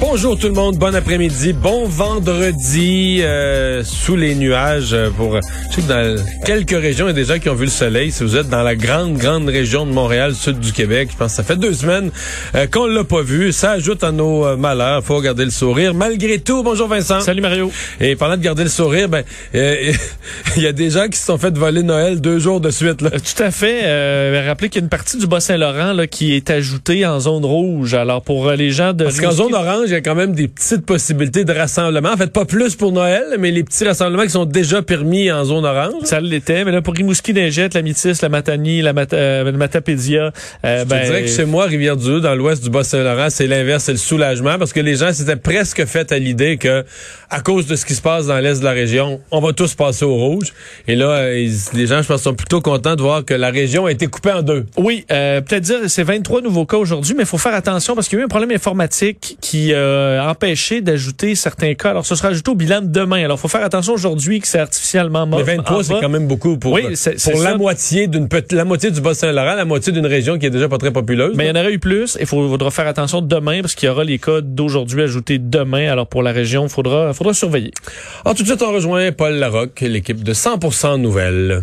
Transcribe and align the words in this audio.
Bonjour 0.00 0.38
tout 0.38 0.46
le 0.46 0.54
monde, 0.54 0.76
bon 0.76 0.94
après-midi, 0.94 1.52
bon 1.52 1.86
vendredi 1.86 3.20
euh, 3.22 3.82
sous 3.82 4.14
les 4.14 4.36
nuages 4.36 4.92
euh, 4.92 5.10
pour 5.10 5.34
je 5.34 5.74
sais 5.74 5.82
que 5.82 5.88
dans 5.88 6.24
quelques 6.46 6.70
régions 6.70 7.06
il 7.06 7.08
y 7.08 7.10
a 7.10 7.14
des 7.14 7.24
gens 7.24 7.40
qui 7.40 7.48
ont 7.48 7.54
vu 7.54 7.64
le 7.64 7.70
soleil. 7.70 8.12
Si 8.12 8.22
vous 8.22 8.36
êtes 8.36 8.48
dans 8.48 8.62
la 8.62 8.76
grande 8.76 9.16
grande 9.16 9.48
région 9.48 9.86
de 9.86 9.90
Montréal, 9.90 10.34
sud 10.36 10.60
du 10.60 10.72
Québec, 10.72 11.08
je 11.12 11.16
pense 11.16 11.32
que 11.32 11.36
ça 11.36 11.42
fait 11.42 11.56
deux 11.56 11.74
semaines 11.74 12.10
euh, 12.54 12.66
qu'on 12.68 12.86
l'a 12.86 13.02
pas 13.02 13.22
vu. 13.22 13.52
Ça 13.52 13.72
ajoute 13.72 14.04
à 14.04 14.12
nos 14.12 14.46
euh, 14.46 14.56
malheurs. 14.56 15.02
Faut 15.02 15.20
garder 15.20 15.44
le 15.44 15.50
sourire 15.50 15.94
malgré 15.94 16.38
tout. 16.38 16.62
Bonjour 16.62 16.86
Vincent. 16.86 17.20
Salut 17.20 17.42
Mario. 17.42 17.72
Et 18.00 18.14
parlant 18.14 18.36
de 18.36 18.42
garder 18.42 18.62
le 18.62 18.70
sourire, 18.70 19.08
ben 19.08 19.24
il 19.52 20.62
y 20.62 20.66
a 20.66 20.72
des 20.72 20.90
gens 20.90 21.08
qui 21.08 21.18
se 21.18 21.26
sont 21.26 21.38
fait 21.38 21.56
voler 21.56 21.82
Noël 21.82 22.20
deux 22.20 22.38
jours 22.38 22.60
de 22.60 22.70
suite. 22.70 23.02
Là. 23.02 23.10
Tout 23.10 23.42
à 23.42 23.50
fait. 23.50 23.80
Euh, 23.84 24.44
rappelez 24.46 24.68
qu'il 24.68 24.80
y 24.80 24.82
a 24.82 24.84
une 24.84 24.90
partie 24.90 25.18
du 25.18 25.26
Bas-Saint-Laurent 25.26 25.92
là 25.92 26.06
qui 26.06 26.34
est 26.34 26.50
ajoutée 26.50 27.04
en 27.04 27.18
zone 27.18 27.44
rouge. 27.44 27.94
Alors 27.94 28.22
pour 28.22 28.52
les 28.52 28.70
gens 28.70 28.92
de 28.92 29.04
parce 29.04 29.20
qu'en 29.20 29.32
zone 29.32 29.54
orange 29.54 29.87
il 29.88 29.92
y 29.92 29.96
a 29.96 30.00
quand 30.00 30.14
même 30.14 30.34
des 30.34 30.48
petites 30.48 30.84
possibilités 30.84 31.44
de 31.44 31.52
rassemblement. 31.52 32.10
En 32.12 32.16
fait, 32.16 32.32
pas 32.32 32.44
plus 32.44 32.76
pour 32.76 32.92
Noël, 32.92 33.36
mais 33.38 33.50
les 33.50 33.64
petits 33.64 33.84
rassemblements 33.84 34.24
qui 34.24 34.30
sont 34.30 34.44
déjà 34.44 34.82
permis 34.82 35.30
en 35.30 35.44
zone 35.44 35.64
orange. 35.64 36.04
Ça 36.04 36.20
l'était, 36.20 36.64
mais 36.64 36.72
là, 36.72 36.82
pour 36.82 36.94
Rimouski, 36.94 37.32
Lingette, 37.32 37.74
la 37.74 37.82
Métis, 37.82 38.22
la 38.22 38.28
Matanie, 38.28 38.82
la 38.82 38.92
Mat 38.92 39.12
euh, 39.12 39.50
Matapédia... 39.52 40.32
Euh, 40.64 40.84
ben, 40.84 41.04
dirais 41.04 41.22
que 41.22 41.28
chez 41.28 41.44
moi, 41.44 41.66
Rivière-du-Loup, 41.66 42.20
dans 42.20 42.34
l'ouest 42.34 42.62
du 42.62 42.70
Bas-Saint-Laurent, 42.70 43.28
c'est 43.30 43.46
l'inverse, 43.46 43.84
c'est 43.84 43.92
le 43.92 43.98
soulagement, 43.98 44.58
parce 44.58 44.72
que 44.72 44.80
les 44.80 44.96
gens 44.96 45.12
s'étaient 45.12 45.36
presque 45.36 45.84
fait 45.86 46.12
à 46.12 46.18
l'idée 46.18 46.56
que, 46.56 46.84
à 47.30 47.40
cause 47.40 47.66
de 47.66 47.76
ce 47.76 47.84
qui 47.84 47.94
se 47.94 48.02
passe 48.02 48.26
dans 48.26 48.38
l'est 48.38 48.58
de 48.58 48.64
la 48.64 48.72
région, 48.72 49.20
on 49.30 49.40
va 49.40 49.52
tous 49.52 49.74
passer 49.74 50.04
au 50.04 50.14
rouge. 50.14 50.52
Et 50.86 50.96
là, 50.96 51.10
euh, 51.10 51.48
les 51.74 51.86
gens, 51.86 52.02
je 52.02 52.08
pense, 52.08 52.22
sont 52.22 52.34
plutôt 52.34 52.60
contents 52.60 52.96
de 52.96 53.02
voir 53.02 53.24
que 53.24 53.34
la 53.34 53.50
région 53.50 53.86
a 53.86 53.92
été 53.92 54.06
coupée 54.06 54.32
en 54.32 54.42
deux. 54.42 54.66
Oui, 54.76 55.04
euh, 55.10 55.40
peut-être 55.40 55.62
dire, 55.62 55.78
c'est 55.86 56.02
23 56.02 56.42
nouveaux 56.42 56.66
cas 56.66 56.76
aujourd'hui, 56.76 57.14
mais 57.14 57.22
il 57.22 57.28
faut 57.28 57.38
faire 57.38 57.54
attention 57.54 57.94
parce 57.94 58.08
qu'il 58.08 58.18
y 58.18 58.20
a 58.20 58.22
eu 58.22 58.24
un 58.24 58.28
problème 58.28 58.52
informatique 58.52 59.36
qui 59.40 59.72
euh, 59.78 60.28
empêché 60.28 60.80
d'ajouter 60.80 61.34
certains 61.34 61.74
cas. 61.74 61.90
Alors, 61.90 62.06
ce 62.06 62.14
sera 62.14 62.28
ajouté 62.28 62.50
au 62.50 62.54
bilan 62.54 62.82
de 62.82 62.86
demain. 62.86 63.24
Alors, 63.24 63.38
il 63.38 63.40
faut 63.40 63.48
faire 63.48 63.64
attention 63.64 63.94
aujourd'hui 63.94 64.40
que 64.40 64.46
c'est 64.46 64.58
artificiellement 64.58 65.26
mort. 65.26 65.40
Mais 65.40 65.56
23, 65.56 65.84
c'est 65.84 66.00
quand 66.00 66.08
même 66.08 66.26
beaucoup 66.26 66.58
pour, 66.58 66.72
oui, 66.72 66.82
pour 67.24 67.42
la 67.42 67.56
moitié 67.56 68.06
d'une 68.06 68.28
la 68.52 68.64
moitié 68.64 68.90
du 68.90 69.00
Bas-Saint-Laurent, 69.00 69.54
la 69.54 69.64
moitié 69.64 69.92
d'une 69.92 70.06
région 70.06 70.38
qui 70.38 70.46
est 70.46 70.50
déjà 70.50 70.68
pas 70.68 70.78
très 70.78 70.92
populeuse. 70.92 71.34
Mais 71.36 71.46
il 71.46 71.48
y 71.48 71.50
en 71.50 71.60
aurait 71.60 71.72
eu 71.72 71.78
plus. 71.78 72.16
Il 72.20 72.26
faudra 72.26 72.70
faire 72.70 72.86
attention 72.86 73.20
demain 73.20 73.60
parce 73.60 73.74
qu'il 73.74 73.86
y 73.86 73.90
aura 73.90 74.04
les 74.04 74.18
cas 74.18 74.40
d'aujourd'hui 74.40 75.02
ajoutés 75.02 75.38
demain. 75.38 75.90
Alors, 75.90 76.06
pour 76.06 76.22
la 76.22 76.32
région, 76.32 76.64
il 76.64 76.70
faudra, 76.70 77.12
faudra 77.14 77.32
surveiller. 77.34 77.72
Alors, 78.24 78.36
tout 78.36 78.42
de 78.42 78.48
suite, 78.48 78.62
on 78.62 78.72
rejoint 78.72 79.12
Paul 79.12 79.34
Larocque, 79.34 79.80
l'équipe 79.80 80.22
de 80.22 80.32
100% 80.32 81.00
Nouvelles. 81.00 81.62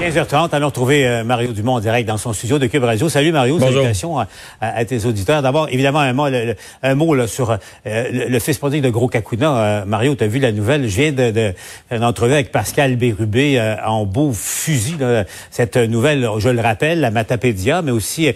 15h30, 0.00 0.48
allons 0.52 0.68
retrouver 0.68 1.06
euh, 1.06 1.24
Mario 1.24 1.52
Dumont 1.52 1.74
en 1.74 1.80
direct 1.80 2.08
dans 2.08 2.16
son 2.16 2.32
studio 2.32 2.58
de 2.58 2.66
Cube 2.66 2.84
Radio. 2.84 3.10
Salut 3.10 3.32
Mario, 3.32 3.58
Bonjour. 3.58 3.74
salutations 3.82 4.18
à, 4.18 4.28
à, 4.62 4.82
tes 4.86 5.04
auditeurs. 5.04 5.42
D'abord, 5.42 5.68
évidemment, 5.70 5.98
un 5.98 6.14
mot, 6.14 6.30
le, 6.30 6.54
un 6.82 6.94
mot 6.94 7.14
là, 7.14 7.26
sur 7.26 7.50
euh, 7.50 7.56
le, 7.84 8.28
le, 8.28 8.38
fils 8.38 8.56
prodigue 8.56 8.82
de 8.82 8.88
Gros 8.88 9.08
Cacuna. 9.08 9.58
Euh, 9.58 9.84
Mario, 9.84 10.14
tu 10.14 10.24
as 10.24 10.26
vu 10.26 10.38
la 10.38 10.52
nouvelle? 10.52 10.88
Je 10.88 11.02
viens 11.02 11.12
de, 11.12 11.30
de 11.30 12.02
entrevue 12.02 12.32
avec 12.32 12.50
Pascal 12.50 12.96
Bérubé 12.96 13.60
en 13.84 14.06
beau 14.06 14.32
fusil. 14.32 14.96
Là. 14.98 15.24
Cette 15.50 15.76
nouvelle, 15.76 16.26
je 16.38 16.48
le 16.48 16.62
rappelle, 16.62 17.00
la 17.00 17.10
Matapédia, 17.10 17.82
mais 17.82 17.90
aussi 17.90 18.30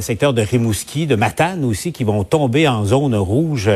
secteur 0.00 0.32
de 0.32 0.40
Rimouski, 0.40 1.06
de 1.06 1.16
Matane 1.16 1.66
aussi, 1.66 1.92
qui 1.92 2.04
vont 2.04 2.24
tomber 2.24 2.66
en 2.66 2.86
zone 2.86 3.14
rouge 3.14 3.70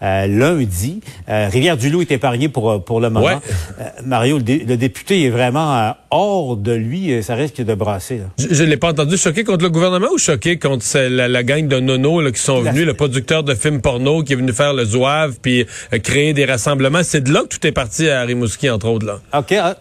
lundi. 0.00 1.00
Rivière-du-Loup 1.28 2.00
est 2.00 2.10
épargné 2.10 2.48
pour, 2.48 2.82
pour 2.82 3.00
le 3.00 3.10
moment. 3.10 3.26
Ouais. 3.26 3.84
Mario, 4.04 4.38
le, 4.38 4.64
le, 4.64 4.76
député 4.76 5.24
est 5.24 5.30
vraiment 5.30 5.94
hors 6.10 6.56
de 6.56 6.72
lui, 6.72 6.87
euh, 6.94 7.22
ça 7.22 7.34
risque 7.34 7.60
de 7.60 7.74
brasser. 7.74 8.18
Là. 8.18 8.24
Je 8.38 8.62
ne 8.62 8.68
l'ai 8.68 8.76
pas 8.76 8.90
entendu. 8.90 9.16
Choqué 9.16 9.44
contre 9.44 9.64
le 9.64 9.70
gouvernement 9.70 10.08
ou 10.12 10.18
choqué 10.18 10.58
contre 10.58 10.84
la, 10.96 11.28
la 11.28 11.42
gang 11.42 11.66
de 11.66 11.80
nono 11.80 12.20
là, 12.20 12.30
qui 12.30 12.40
sont 12.40 12.60
venus, 12.60 12.84
le 12.86 12.94
producteur 12.94 13.42
de 13.42 13.54
films 13.54 13.80
porno 13.80 14.22
qui 14.22 14.32
est 14.32 14.36
venu 14.36 14.52
faire 14.52 14.74
le 14.74 14.84
zouave 14.84 15.36
puis 15.40 15.66
euh, 15.92 15.98
créer 15.98 16.32
des 16.32 16.44
rassemblements. 16.44 17.02
C'est 17.02 17.22
de 17.22 17.32
là 17.32 17.42
que 17.42 17.56
tout 17.56 17.66
est 17.66 17.72
parti 17.72 18.08
à 18.08 18.22
Rimouski, 18.22 18.70
entre 18.70 18.88
autres. 18.88 19.06
Là. 19.06 19.20
OK. 19.36 19.52
Ah, 19.52 19.76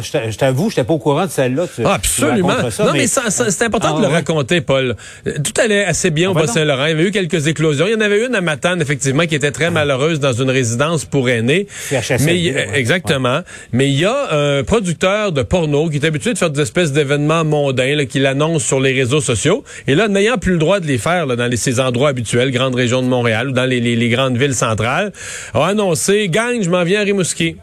je 0.00 0.36
t'avoue, 0.36 0.70
je 0.70 0.76
n'étais 0.76 0.84
pas 0.84 0.94
au 0.94 0.98
courant 0.98 1.26
de 1.26 1.30
celle-là. 1.30 1.66
Ah, 1.84 1.94
absolument. 1.94 2.70
Ça, 2.70 2.84
non, 2.84 2.92
mais, 2.92 3.00
mais 3.00 3.06
c'est 3.06 3.62
important 3.62 3.94
ah, 3.94 3.96
de 3.96 4.02
le 4.02 4.08
ouais. 4.08 4.14
raconter, 4.14 4.60
Paul. 4.60 4.96
Tout 5.24 5.60
allait 5.60 5.84
assez 5.84 6.10
bien 6.10 6.30
au 6.30 6.34
Bas-Saint-Laurent. 6.34 6.86
Il 6.86 6.90
y 6.90 6.92
avait 6.92 7.04
eu 7.04 7.10
quelques 7.10 7.46
éclosions. 7.46 7.86
Il 7.86 7.92
y 7.92 7.96
en 7.96 8.00
avait 8.00 8.26
une 8.26 8.34
à 8.34 8.40
Matane, 8.40 8.80
effectivement, 8.80 9.26
qui 9.26 9.34
était 9.34 9.52
très 9.52 9.70
malheureuse 9.70 10.20
dans 10.20 10.32
une 10.32 10.50
résidence 10.50 11.04
pour 11.04 11.28
aînés. 11.28 11.66
mais, 11.90 12.52
ouais. 12.52 12.68
Exactement. 12.74 13.40
Mais 13.72 13.88
il 13.90 13.98
y 13.98 14.04
a 14.04 14.32
un 14.32 14.64
producteur 14.64 15.32
de 15.32 15.42
porno 15.42 15.88
qui 15.88 15.96
est 15.96 16.04
habitué 16.04 16.34
de 16.36 16.38
faire 16.38 16.50
des 16.50 16.62
espèces 16.62 16.92
d'événements 16.92 17.44
mondains 17.44 18.04
qu'il 18.06 18.26
annonce 18.26 18.64
sur 18.64 18.80
les 18.80 18.92
réseaux 18.92 19.20
sociaux. 19.20 19.64
Et 19.86 19.94
là, 19.94 20.08
n'ayant 20.08 20.38
plus 20.38 20.52
le 20.52 20.58
droit 20.58 20.80
de 20.80 20.86
les 20.86 20.98
faire 20.98 21.26
dans 21.26 21.46
les, 21.46 21.56
ces 21.56 21.80
endroits 21.80 22.10
habituels, 22.10 22.50
grande 22.50 22.74
région 22.74 23.02
de 23.02 23.08
Montréal 23.08 23.48
ou 23.48 23.52
dans 23.52 23.64
les, 23.64 23.80
les, 23.80 24.08
grandes 24.08 24.36
villes 24.36 24.54
centrales, 24.54 25.12
a 25.54 25.66
annoncé, 25.66 26.28
gang, 26.28 26.62
je 26.62 26.70
m'en 26.70 26.84
viens 26.84 27.00
à 27.00 27.04
Rimouski. 27.04 27.56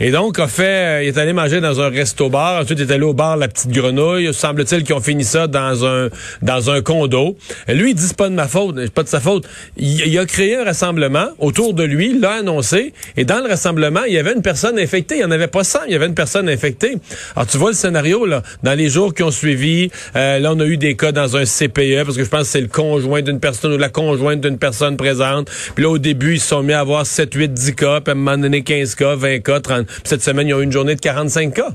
Et 0.00 0.10
donc, 0.10 0.38
a 0.38 0.48
fait, 0.48 0.64
euh, 0.64 1.02
il 1.02 1.08
est 1.08 1.18
allé 1.18 1.32
manger 1.32 1.60
dans 1.60 1.80
un 1.80 1.88
resto-bar. 1.88 2.62
Ensuite, 2.62 2.78
il 2.80 2.90
est 2.90 2.92
allé 2.92 3.04
au 3.04 3.14
bar 3.14 3.36
La 3.36 3.48
Petite 3.48 3.70
Grenouille. 3.70 4.32
Semble-t-il 4.34 4.82
qu'ils 4.82 4.94
ont 4.94 5.00
fini 5.00 5.24
ça 5.24 5.46
dans 5.46 5.84
un 5.86 6.08
dans 6.42 6.70
un 6.70 6.82
condo. 6.82 7.36
Lui, 7.68 7.90
il 7.90 7.94
dit 7.94 8.02
c'est 8.02 8.16
pas 8.16 8.28
de 8.28 8.34
ma 8.34 8.48
faute, 8.48 8.76
c'est 8.78 8.92
pas 8.92 9.02
de 9.02 9.08
sa 9.08 9.20
faute. 9.20 9.46
Il, 9.76 10.18
a 10.18 10.26
créé 10.26 10.56
un 10.56 10.64
rassemblement 10.64 11.28
autour 11.38 11.74
de 11.74 11.84
lui, 11.84 12.18
l'a 12.18 12.34
annoncé. 12.34 12.92
Et 13.16 13.24
dans 13.24 13.40
le 13.40 13.48
rassemblement, 13.48 14.02
il 14.06 14.14
y 14.14 14.18
avait 14.18 14.32
une 14.32 14.42
personne 14.42 14.78
infectée. 14.78 15.16
Il 15.16 15.18
n'y 15.18 15.24
en 15.24 15.30
avait 15.30 15.48
pas 15.48 15.64
100, 15.64 15.80
il 15.86 15.92
y 15.92 15.96
avait 15.96 16.06
une 16.06 16.14
personne 16.14 16.48
infectée. 16.48 16.96
Alors, 17.36 17.46
tu 17.46 17.58
vois 17.58 17.70
le 17.70 17.76
scénario, 17.76 18.26
là. 18.26 18.42
Dans 18.62 18.76
les 18.76 18.88
jours 18.88 19.14
qui 19.14 19.22
ont 19.22 19.30
suivi, 19.30 19.90
euh, 20.16 20.38
là, 20.38 20.52
on 20.52 20.60
a 20.60 20.66
eu 20.66 20.76
des 20.76 20.96
cas 20.96 21.12
dans 21.12 21.36
un 21.36 21.44
CPE, 21.44 22.04
parce 22.04 22.16
que 22.16 22.24
je 22.24 22.28
pense 22.28 22.42
que 22.42 22.46
c'est 22.48 22.60
le 22.60 22.68
conjoint 22.68 23.22
d'une 23.22 23.40
personne 23.40 23.72
ou 23.72 23.78
la 23.78 23.88
conjointe 23.88 24.40
d'une 24.40 24.58
personne 24.58 24.96
présente. 24.96 25.50
Puis 25.74 25.84
là, 25.84 25.90
au 25.90 25.98
début, 25.98 26.34
ils 26.34 26.40
se 26.40 26.48
sont 26.48 26.62
mis 26.62 26.72
à 26.72 26.80
avoir 26.80 27.06
7, 27.06 27.32
8, 27.32 27.52
10 27.52 27.74
cas, 27.74 28.00
puis 28.00 28.10
à 28.10 28.12
un 28.12 28.14
moment 28.16 28.38
donné, 28.38 28.62
15 28.62 28.94
cas, 28.94 29.14
20 29.14 29.40
cas, 29.40 29.60
30 29.60 29.83
cette 30.04 30.22
semaine, 30.22 30.48
ils 30.48 30.54
ont 30.54 30.60
eu 30.60 30.64
une 30.64 30.72
journée 30.72 30.94
de 30.94 31.00
45 31.00 31.54
cas. 31.54 31.74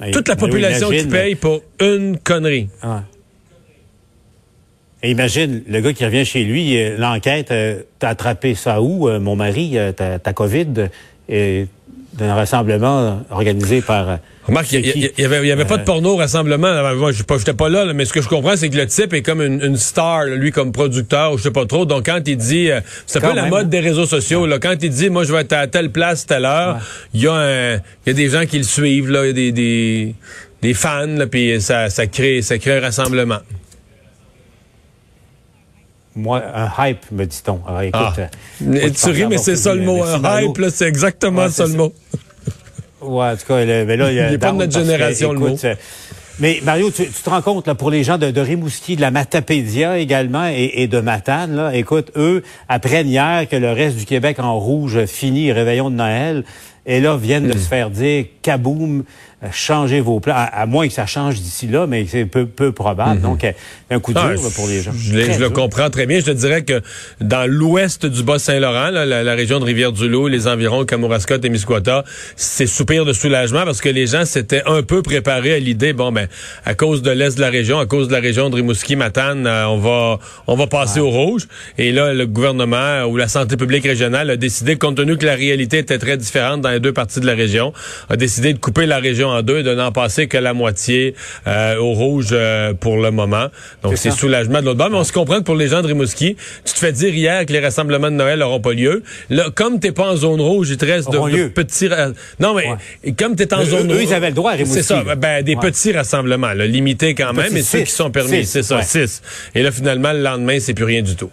Ben, 0.00 0.10
Toute 0.10 0.28
la 0.28 0.36
population 0.36 0.88
ben 0.88 0.94
imagine, 0.94 1.10
qui 1.10 1.16
paye 1.16 1.34
pour 1.34 1.62
une 1.80 2.18
connerie. 2.18 2.68
Ah. 2.82 3.04
Et 5.04 5.10
imagine, 5.10 5.62
le 5.68 5.80
gars 5.80 5.92
qui 5.92 6.04
revient 6.04 6.24
chez 6.24 6.44
lui, 6.44 6.96
l'enquête, 6.96 7.50
euh, 7.50 7.82
t'as 7.98 8.08
attrapé 8.08 8.54
ça 8.54 8.80
où, 8.80 9.06
euh, 9.06 9.20
mon 9.20 9.36
mari, 9.36 9.72
euh, 9.76 9.92
ta 9.92 10.32
COVID, 10.32 10.88
et 11.28 11.66
d'un 12.18 12.34
rassemblement 12.34 13.22
organisé 13.30 13.80
par... 13.80 14.18
Remarque, 14.46 14.72
il 14.72 15.10
y, 15.18 15.24
avait, 15.24 15.46
y 15.46 15.52
avait 15.52 15.64
pas 15.64 15.78
de 15.78 15.84
porno 15.84 16.12
au 16.12 16.16
rassemblement. 16.16 16.68
Moi, 16.96 17.12
je 17.12 17.22
n'étais 17.22 17.54
pas 17.54 17.70
là, 17.70 17.90
mais 17.94 18.04
ce 18.04 18.12
que 18.12 18.20
je 18.20 18.28
comprends, 18.28 18.56
c'est 18.56 18.68
que 18.68 18.76
le 18.76 18.86
type 18.86 19.14
est 19.14 19.22
comme 19.22 19.40
une, 19.40 19.62
une 19.62 19.78
star, 19.78 20.26
lui, 20.26 20.50
comme 20.52 20.70
producteur, 20.70 21.32
ou 21.32 21.38
je 21.38 21.44
sais 21.44 21.50
pas 21.50 21.64
trop. 21.64 21.86
Donc, 21.86 22.06
quand 22.06 22.20
il 22.26 22.36
dit, 22.36 22.70
euh, 22.70 22.80
c'est 23.06 23.24
un 23.24 23.30
peu 23.30 23.34
la 23.34 23.46
mode 23.46 23.70
des 23.70 23.80
réseaux 23.80 24.04
sociaux. 24.04 24.46
Là, 24.46 24.58
quand 24.58 24.74
il 24.82 24.90
dit, 24.90 25.08
moi, 25.08 25.24
je 25.24 25.32
vais 25.32 25.40
être 25.40 25.54
à 25.54 25.66
telle 25.66 25.90
place, 25.90 26.26
telle 26.26 26.44
heure, 26.44 26.78
il 27.14 27.22
y, 27.22 27.26
a 27.26 27.76
y 28.06 28.10
a 28.10 28.12
des 28.12 28.28
gens 28.28 28.44
qui 28.44 28.58
le 28.58 28.64
suivent, 28.64 29.10
là, 29.10 29.24
y 29.24 29.30
a 29.30 29.32
des, 29.32 29.50
des, 29.50 30.14
des 30.60 30.74
fans, 30.74 31.06
là, 31.06 31.26
puis 31.26 31.60
ça, 31.62 31.88
ça 31.88 32.06
crée, 32.06 32.42
ça 32.42 32.58
crée 32.58 32.76
un 32.78 32.80
rassemblement. 32.82 33.38
Moi, 36.16 36.42
un 36.54 36.70
hype, 36.86 37.10
me 37.10 37.24
dit-on. 37.24 37.60
Alors, 37.66 37.82
écoute, 37.82 38.00
ah. 38.00 38.16
euh, 38.62 38.90
tu 38.90 39.10
ris, 39.10 39.26
mais 39.26 39.38
c'est 39.38 39.56
ça 39.56 39.74
le 39.74 39.82
mot. 39.82 40.02
Un 40.02 40.42
hype, 40.42 40.58
là, 40.58 40.70
c'est 40.70 40.86
exactement 40.86 41.42
ouais, 41.42 41.50
ça 41.50 41.66
le 41.66 41.74
mot. 41.74 41.92
Ouais, 43.00 43.30
en 43.30 43.36
tout 43.36 43.46
cas, 43.46 43.64
mais 43.64 43.96
là, 43.96 44.10
il 44.10 44.16
y 44.16 44.20
a. 44.20 44.26
Il 44.26 44.32
n'est 44.32 44.38
pas 44.38 44.52
de 44.52 44.58
notre 44.58 44.72
génération, 44.72 45.30
que, 45.30 45.34
le 45.34 45.40
écoute, 45.40 45.64
mot. 45.64 45.70
Mais 46.40 46.60
Mario, 46.64 46.90
tu, 46.90 47.04
tu, 47.06 47.22
te 47.22 47.30
rends 47.30 47.42
compte 47.42 47.66
là 47.68 47.76
pour 47.76 47.90
les 47.90 48.02
gens 48.02 48.18
de, 48.18 48.30
de 48.32 48.40
Rimouski, 48.40 48.96
de 48.96 49.00
la 49.00 49.12
Matapédia 49.12 49.98
également 49.98 50.48
et, 50.48 50.72
et, 50.74 50.88
de 50.88 50.98
Matane, 50.98 51.54
là, 51.54 51.74
écoute, 51.76 52.10
eux 52.16 52.42
apprennent 52.68 53.08
hier 53.08 53.46
que 53.48 53.54
le 53.54 53.70
reste 53.70 53.96
du 53.96 54.04
Québec 54.04 54.40
en 54.40 54.58
rouge 54.58 55.04
finit 55.06 55.52
réveillon 55.52 55.90
de 55.90 55.96
Noël. 55.96 56.44
Et 56.86 57.00
là 57.00 57.16
viennent 57.16 57.48
de 57.48 57.52
se 57.58 57.66
faire 57.68 57.90
dire 57.90 58.26
kaboum, 58.42 59.04
euh, 59.42 59.48
changez 59.52 60.00
vos 60.00 60.20
plans, 60.20 60.34
à, 60.36 60.42
à 60.44 60.66
moins 60.66 60.86
que 60.86 60.92
ça 60.92 61.06
change 61.06 61.40
d'ici 61.40 61.66
là, 61.66 61.86
mais 61.86 62.06
c'est 62.06 62.26
peu, 62.26 62.46
peu 62.46 62.72
probable. 62.72 63.20
Donc, 63.20 63.42
euh, 63.44 63.52
un 63.90 64.00
coup 64.00 64.12
dur 64.12 64.22
Ah, 64.22 64.34
là, 64.34 64.40
pour 64.54 64.68
les 64.68 64.82
gens. 64.82 64.92
Je, 64.96 65.14
le 65.14 65.36
dur. 65.36 65.52
comprends 65.52 65.88
très 65.90 66.06
bien. 66.06 66.20
Je 66.20 66.26
te 66.26 66.30
dirais 66.30 66.62
que 66.62 66.82
dans 67.20 67.50
l'ouest 67.50 68.04
du 68.06 68.22
Bas-Saint-Laurent, 68.22 68.90
la, 68.90 69.04
la 69.22 69.34
région 69.34 69.60
de 69.60 69.64
Rivière-du-Loup, 69.64 70.28
les 70.28 70.46
environs, 70.46 70.84
Kamouraska, 70.84 71.38
Témiscouata, 71.38 72.04
c'est 72.36 72.66
soupir 72.66 73.04
de 73.04 73.12
soulagement 73.12 73.64
parce 73.64 73.80
que 73.80 73.88
les 73.88 74.06
gens 74.06 74.24
s'étaient 74.26 74.62
un 74.66 74.82
peu 74.82 75.02
préparés 75.02 75.54
à 75.54 75.58
l'idée, 75.58 75.92
bon, 75.94 76.12
ben, 76.12 76.28
à 76.66 76.74
cause 76.74 77.02
de 77.02 77.10
l'est 77.10 77.34
de 77.36 77.40
la 77.40 77.50
région, 77.50 77.78
à 77.78 77.86
cause 77.86 78.08
de 78.08 78.12
la 78.12 78.20
région 78.20 78.50
de 78.50 78.56
Rimouski, 78.56 78.96
Matane, 78.96 79.46
euh, 79.46 79.66
on 79.68 79.78
va, 79.78 80.18
on 80.46 80.56
va 80.56 80.66
passer 80.66 81.00
au 81.00 81.10
rouge. 81.10 81.48
Et 81.78 81.92
là, 81.92 82.12
le 82.12 82.26
gouvernement 82.26 83.04
ou 83.04 83.16
la 83.16 83.28
santé 83.28 83.56
publique 83.56 83.84
régionale 83.84 84.30
a 84.30 84.36
décidé, 84.36 84.76
compte 84.76 84.96
tenu 84.96 85.16
que 85.16 85.24
la 85.26 85.34
réalité 85.34 85.78
était 85.78 85.98
très 85.98 86.16
différente 86.16 86.60
dans 86.60 86.73
les 86.74 86.80
deux 86.80 86.92
parties 86.92 87.20
de 87.20 87.26
la 87.26 87.34
région, 87.34 87.72
a 88.10 88.16
décidé 88.16 88.52
de 88.52 88.58
couper 88.58 88.86
la 88.86 88.98
région 88.98 89.28
en 89.28 89.42
deux 89.42 89.58
et 89.58 89.62
de 89.62 89.74
n'en 89.74 89.92
passer 89.92 90.26
que 90.28 90.36
la 90.38 90.52
moitié 90.54 91.14
euh, 91.46 91.76
au 91.78 91.92
rouge 91.92 92.28
euh, 92.32 92.74
pour 92.74 92.96
le 92.98 93.10
moment. 93.10 93.46
Donc, 93.82 93.96
C'est 93.96 94.10
soulagement 94.10 94.60
de 94.60 94.66
l'autre 94.66 94.78
bord. 94.78 94.90
Mais 94.90 94.96
on 94.98 95.04
se 95.04 95.12
comprend 95.12 95.38
que 95.38 95.44
pour 95.44 95.56
les 95.56 95.68
gens 95.68 95.82
de 95.82 95.86
Rimouski, 95.86 96.36
tu 96.64 96.72
te 96.72 96.78
fais 96.78 96.92
dire 96.92 97.14
hier 97.14 97.46
que 97.46 97.52
les 97.52 97.60
rassemblements 97.60 98.10
de 98.10 98.16
Noël 98.16 98.38
n'auront 98.38 98.60
pas 98.60 98.72
lieu. 98.72 99.02
Là, 99.30 99.46
comme 99.54 99.80
t'es 99.80 99.92
pas 99.92 100.10
en 100.12 100.16
zone 100.16 100.40
rouge, 100.40 100.68
il 100.70 100.76
te 100.76 100.84
reste 100.84 101.10
de, 101.10 101.48
petits... 101.48 101.88
ra- 101.88 102.10
Non, 102.40 102.54
mais 102.54 103.12
comme 103.12 103.36
t'es 103.36 103.52
en 103.54 103.64
zone 103.64 103.90
eux, 103.90 103.94
rouge... 103.96 104.04
ils 104.08 104.14
avaient 104.14 104.28
le 104.28 104.34
droit 104.34 104.52
à 104.52 104.54
Rimouski, 104.54 104.76
C'est 104.76 104.82
ça, 104.82 105.02
ben, 105.16 105.42
des 105.42 105.54
Ouais. 105.54 105.60
petits 105.60 105.92
rassemblements, 105.92 106.52
là, 106.52 106.66
limités 106.66 107.14
quand 107.14 107.32
même, 107.32 107.52
mais 107.52 107.62
ceux 107.62 107.78
six. 107.78 107.84
qui 107.84 107.90
sont 107.92 108.10
permis, 108.10 108.44
c'est 108.44 108.62
ça, 108.62 108.76
ouais. 108.78 108.82
six. 108.82 109.22
Et 109.54 109.62
là, 109.62 109.70
finalement, 109.70 110.12
le 110.12 110.20
lendemain, 110.22 110.58
c'est 110.60 110.74
plus 110.74 110.84
rien 110.84 111.02
du 111.02 111.14
tout. 111.16 111.30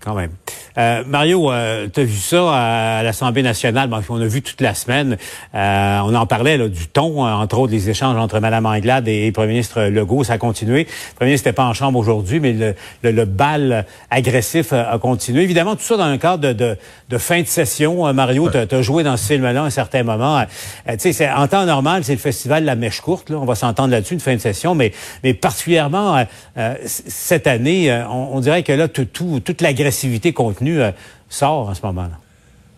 Quand 0.00 0.14
même. 0.14 0.30
Euh, 0.78 1.02
Mario, 1.06 1.50
euh, 1.50 1.88
tu 1.92 2.00
as 2.00 2.04
vu 2.04 2.16
ça 2.18 2.52
à 2.98 3.02
l'Assemblée 3.02 3.42
nationale, 3.42 3.88
bon, 3.88 4.00
on 4.08 4.20
a 4.20 4.26
vu 4.26 4.40
toute 4.42 4.60
la 4.60 4.74
semaine. 4.74 5.16
Euh, 5.54 5.98
on 6.04 6.14
en 6.14 6.26
parlait 6.26 6.56
là, 6.56 6.68
du 6.68 6.86
ton, 6.86 7.26
euh, 7.26 7.30
entre 7.32 7.58
autres 7.58 7.72
les 7.72 7.90
échanges 7.90 8.16
entre 8.16 8.38
Mme 8.40 8.66
Anglade 8.66 9.08
et 9.08 9.26
le 9.26 9.32
premier 9.32 9.48
ministre 9.48 9.82
Legault, 9.82 10.24
ça 10.24 10.34
a 10.34 10.38
continué. 10.38 10.84
Le 10.84 11.14
premier 11.16 11.30
ministre 11.30 11.48
n'était 11.48 11.56
pas 11.56 11.64
en 11.66 11.74
chambre 11.74 11.98
aujourd'hui, 11.98 12.40
mais 12.40 12.52
le, 12.52 12.74
le, 13.02 13.10
le 13.10 13.24
bal 13.24 13.84
agressif 14.10 14.72
a, 14.72 14.90
a 14.92 14.98
continué. 14.98 15.42
Évidemment, 15.42 15.74
tout 15.76 15.82
ça 15.82 15.96
dans 15.96 16.04
un 16.04 16.18
cadre 16.18 16.48
de, 16.48 16.52
de, 16.52 16.76
de 17.08 17.18
fin 17.18 17.40
de 17.40 17.46
session. 17.46 18.06
Euh, 18.06 18.12
Mario, 18.12 18.48
tu 18.50 18.74
as 18.74 18.82
joué 18.82 19.02
dans 19.02 19.16
ce 19.16 19.26
film-là 19.26 19.62
à 19.62 19.64
un 19.66 19.70
certain 19.70 20.02
moment. 20.02 20.38
Euh, 20.38 20.44
tu 20.92 20.98
sais, 21.00 21.12
c'est- 21.12 21.30
en 21.30 21.46
temps 21.48 21.66
normal, 21.66 22.04
c'est 22.04 22.12
le 22.12 22.18
festival 22.18 22.62
de 22.62 22.66
la 22.66 22.76
mèche 22.76 23.00
courte. 23.00 23.30
Là. 23.30 23.36
On 23.40 23.44
va 23.44 23.54
s'entendre 23.54 23.90
là-dessus, 23.90 24.14
une 24.14 24.20
fin 24.20 24.34
de 24.34 24.40
session, 24.40 24.74
mais, 24.74 24.92
mais 25.24 25.34
particulièrement 25.34 26.16
euh, 26.16 26.24
euh, 26.58 26.74
cette 26.84 27.46
année, 27.46 27.90
euh, 27.90 28.06
on, 28.08 28.30
on 28.34 28.40
dirait 28.40 28.62
que 28.62 28.72
là, 28.72 28.88
tout, 28.88 29.04
tout- 29.04 29.40
toute 29.40 29.60
l'agressivité 29.62 30.32
contenue 30.60 30.80
euh, 30.82 30.90
sort 31.28 31.68
en 31.68 31.74
ce. 31.74 31.80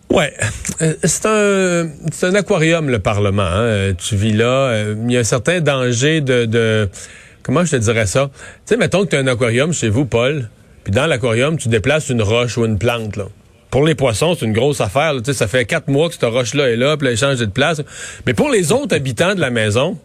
Ouais, 0.09 0.33
Euh, 0.81 0.93
c'est 1.03 1.25
un 1.25 1.89
c'est 2.11 2.27
un 2.27 2.35
aquarium 2.35 2.89
le 2.89 2.99
Parlement. 2.99 3.41
hein. 3.43 3.61
Euh, 3.63 3.93
Tu 3.97 4.15
vis 4.15 4.33
là, 4.33 4.83
il 5.05 5.11
y 5.11 5.17
a 5.17 5.19
un 5.21 5.23
certain 5.23 5.59
danger 5.61 6.21
de, 6.21 6.89
comment 7.41 7.65
je 7.65 7.71
te 7.71 7.75
dirais 7.77 8.05
ça? 8.05 8.29
Tu 8.33 8.41
sais, 8.65 8.77
mettons 8.77 9.03
que 9.05 9.09
tu 9.09 9.15
as 9.15 9.19
un 9.19 9.27
aquarium 9.27 9.73
chez 9.73 9.89
vous, 9.89 10.05
Paul, 10.05 10.49
puis 10.83 10.91
dans 10.93 11.07
l'aquarium 11.07 11.57
tu 11.57 11.69
déplaces 11.69 12.09
une 12.09 12.21
roche 12.21 12.57
ou 12.57 12.65
une 12.65 12.77
plante 12.77 13.15
là. 13.17 13.25
Pour 13.71 13.83
les 13.85 13.95
poissons, 13.95 14.35
c'est 14.37 14.45
une 14.45 14.53
grosse 14.53 14.81
affaire. 14.81 15.13
là. 15.15 15.19
Tu 15.21 15.31
sais, 15.31 15.33
ça 15.33 15.47
fait 15.47 15.65
quatre 15.65 15.87
mois 15.87 16.07
que 16.07 16.13
cette 16.13 16.23
roche-là 16.25 16.69
est 16.69 16.75
là, 16.75 16.95
puis 16.95 17.05
là, 17.05 17.11
elle 17.13 17.17
change 17.17 17.39
de 17.39 17.45
place. 17.47 17.81
Mais 18.27 18.35
pour 18.35 18.51
les 18.51 18.71
autres 18.71 18.95
habitants 18.95 19.33
de 19.33 19.39
la 19.41 19.49
maison, 19.49 19.97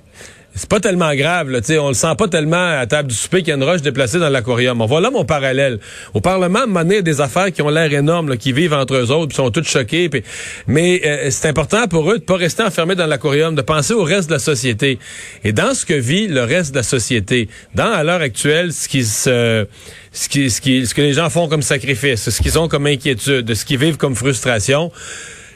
c'est 0.59 0.69
pas 0.69 0.81
tellement 0.81 1.15
grave, 1.15 1.51
là, 1.51 1.61
on 1.81 1.89
le 1.89 1.95
sent 1.95 2.15
pas 2.19 2.29
tellement 2.29 2.79
à 2.79 2.85
table 2.87 3.09
du 3.09 3.15
souper 3.15 3.39
qu'il 3.39 3.49
y 3.49 3.53
a 3.53 3.55
une 3.55 3.65
roche 3.65 3.81
déplacée 3.83 4.19
dans 4.19 4.29
l'aquarium. 4.29 4.81
On 4.81 4.87
voit 4.87 5.01
là 5.01 5.11
mon 5.11 5.25
parallèle. 5.25 5.79
Au 6.15 6.21
Parlement, 6.21 6.59
à 6.61 6.63
un 6.65 6.67
donné, 6.67 6.95
il 6.95 6.97
y 6.97 6.99
a 6.99 7.03
des 7.03 7.21
affaires 7.21 7.53
qui 7.53 7.63
ont 7.63 7.69
l'air 7.69 7.93
énormes, 7.93 8.29
là, 8.29 8.37
qui 8.37 8.53
vivent 8.53 8.73
entre 8.75 8.95
eux 8.97 9.11
autres, 9.11 9.29
puis 9.29 9.37
sont 9.37 9.51
toutes 9.51 9.69
choquées. 9.69 10.09
puis- 10.09 10.23
Mais 10.67 11.01
euh, 11.05 11.29
c'est 11.31 11.49
important 11.49 11.87
pour 11.87 12.11
eux 12.11 12.19
de 12.19 12.25
pas 12.25 12.37
rester 12.37 12.63
enfermés 12.63 12.95
dans 12.97 13.07
l'aquarium, 13.07 13.55
de 13.55 13.63
penser 13.63 13.95
au 13.95 14.03
reste 14.03 14.29
de 14.29 14.35
la 14.35 14.39
société. 14.41 14.99
Et 15.45 15.53
dans 15.53 15.75
ce 15.75 15.87
que 15.87 15.95
vit 15.95 16.27
le 16.27 16.43
reste 16.43 16.73
de 16.73 16.77
la 16.79 16.83
société, 16.83 17.49
dans 17.75 17.91
à 17.93 18.03
l'heure 18.03 18.21
actuelle, 18.21 18.73
ce 18.73 18.89
qui 18.89 19.05
se 19.05 19.67
ce 20.11 20.29
qui, 20.29 20.51
ce 20.51 20.61
qui, 20.61 20.87
ce 20.87 20.95
que 20.95 21.03
les 21.03 21.13
gens 21.13 21.31
font 21.31 21.49
comme 21.49 21.63
sacrifice, 21.63 22.31
ce 22.31 22.43
qu'ils 22.43 22.59
ont 22.59 22.67
comme 22.67 22.87
inquiétude, 22.87 23.55
ce 23.55 23.65
qu'ils 23.65 23.79
vivent 23.79 23.99
comme 23.99 24.15
frustration 24.17 24.91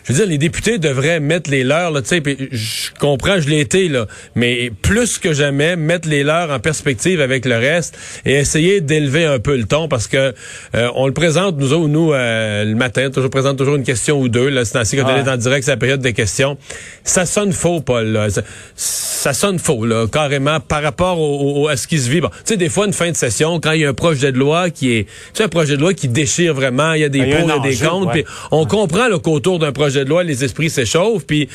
je 0.05 0.13
veux 0.13 0.19
dire, 0.19 0.27
les 0.27 0.39
députés 0.39 0.79
devraient 0.79 1.21
mettre 1.21 1.51
les 1.51 1.65
leurs, 1.65 1.91
là, 1.91 2.03
tu 2.03 2.09
sais, 2.09 2.23
je 2.51 2.91
comprends, 2.99 3.41
je 3.41 3.49
l'ai 3.49 3.61
été, 3.61 3.89
là, 3.89 4.07
mais 4.35 4.71
plus 4.83 5.19
que 5.19 5.33
jamais, 5.33 5.77
mettre 5.77 6.09
les 6.09 6.23
leurs 6.25 6.51
en 6.51 6.59
perspective 6.59 7.21
avec 7.21 7.45
le 7.45 7.57
reste 7.57 7.97
et 8.25 8.33
essayer 8.35 8.81
d'élever 8.81 9.25
un 9.25 9.39
peu 9.39 9.57
le 9.57 9.65
ton 9.65 9.89
parce 9.89 10.07
que 10.09 10.35
euh, 10.75 10.89
on 10.95 11.07
le 11.07 11.13
présente, 11.13 11.57
nous 11.59 11.73
autres, 11.73 11.89
nous, 11.89 12.13
euh, 12.13 12.65
le 12.65 12.75
matin, 12.75 13.11
toujours 13.11 13.31
présente 13.31 13.59
toujours 13.59 13.77
une 13.77 13.85
question 13.85 14.19
ou 14.21 14.29
deux, 14.29 14.49
là, 14.49 14.65
c'est 14.65 14.79
ainsi 14.79 14.97
quand 14.97 15.05
on 15.05 15.13
Ouais. 15.15 15.21
est 15.21 15.29
en 15.29 15.37
direct, 15.37 15.65
c'est 15.65 15.71
la 15.73 15.77
période 15.77 16.01
des 16.01 16.13
questions. 16.15 16.57
Ça 17.05 17.27
sonne 17.27 17.53
faux, 17.53 17.81
Paul, 17.81 18.07
là. 18.09 18.31
Ça, 18.31 18.43
ça 18.77 19.33
sonne 19.33 19.59
faux, 19.59 19.85
là, 19.87 20.07
carrément, 20.11 20.59
par 20.61 20.83
rapport 20.83 21.21
au, 21.21 21.63
au- 21.65 21.69
à 21.69 21.77
ce 21.77 21.87
qui 21.87 21.99
se 21.99 22.09
vit. 22.11 22.21
Bon, 22.21 22.29
tu 22.29 22.37
sais, 22.45 22.57
des 22.57 22.69
fois, 22.69 22.87
une 22.87 22.93
fin 22.93 23.11
de 23.11 23.17
session, 23.17 23.61
quand 23.61 23.73
il 23.73 23.83
y 23.83 23.85
a 23.85 23.89
un 23.91 23.95
projet 23.95 24.33
de 24.33 24.39
loi 24.39 24.71
qui 24.71 24.93
est, 24.97 25.05
tu 25.05 25.11
sais, 25.35 25.45
un 25.45 25.49
projet 25.49 25.77
de 25.77 25.81
loi 25.81 25.95
qui 25.95 26.09
déchire 26.09 26.55
vraiment, 26.55 26.93
il 26.95 27.03
y 27.03 27.05
a 27.05 27.09
des 27.09 27.19
Il 27.19 27.29
y 27.29 27.33
a 27.35 27.37
pour 27.37 27.61
des 27.61 27.77
contre, 27.77 28.07
ouais. 28.15 28.23
puis 28.23 28.33
on 28.51 28.65
comprend 28.67 29.09
là, 29.09 29.19
qu'autour 29.19 29.59
d'un 29.59 29.73
projet 29.73 29.92
de 30.00 30.09
loi, 30.09 30.25
les 30.25 30.44
esprits 30.44 30.71
s'échauffent, 30.71 31.27
puis 31.27 31.49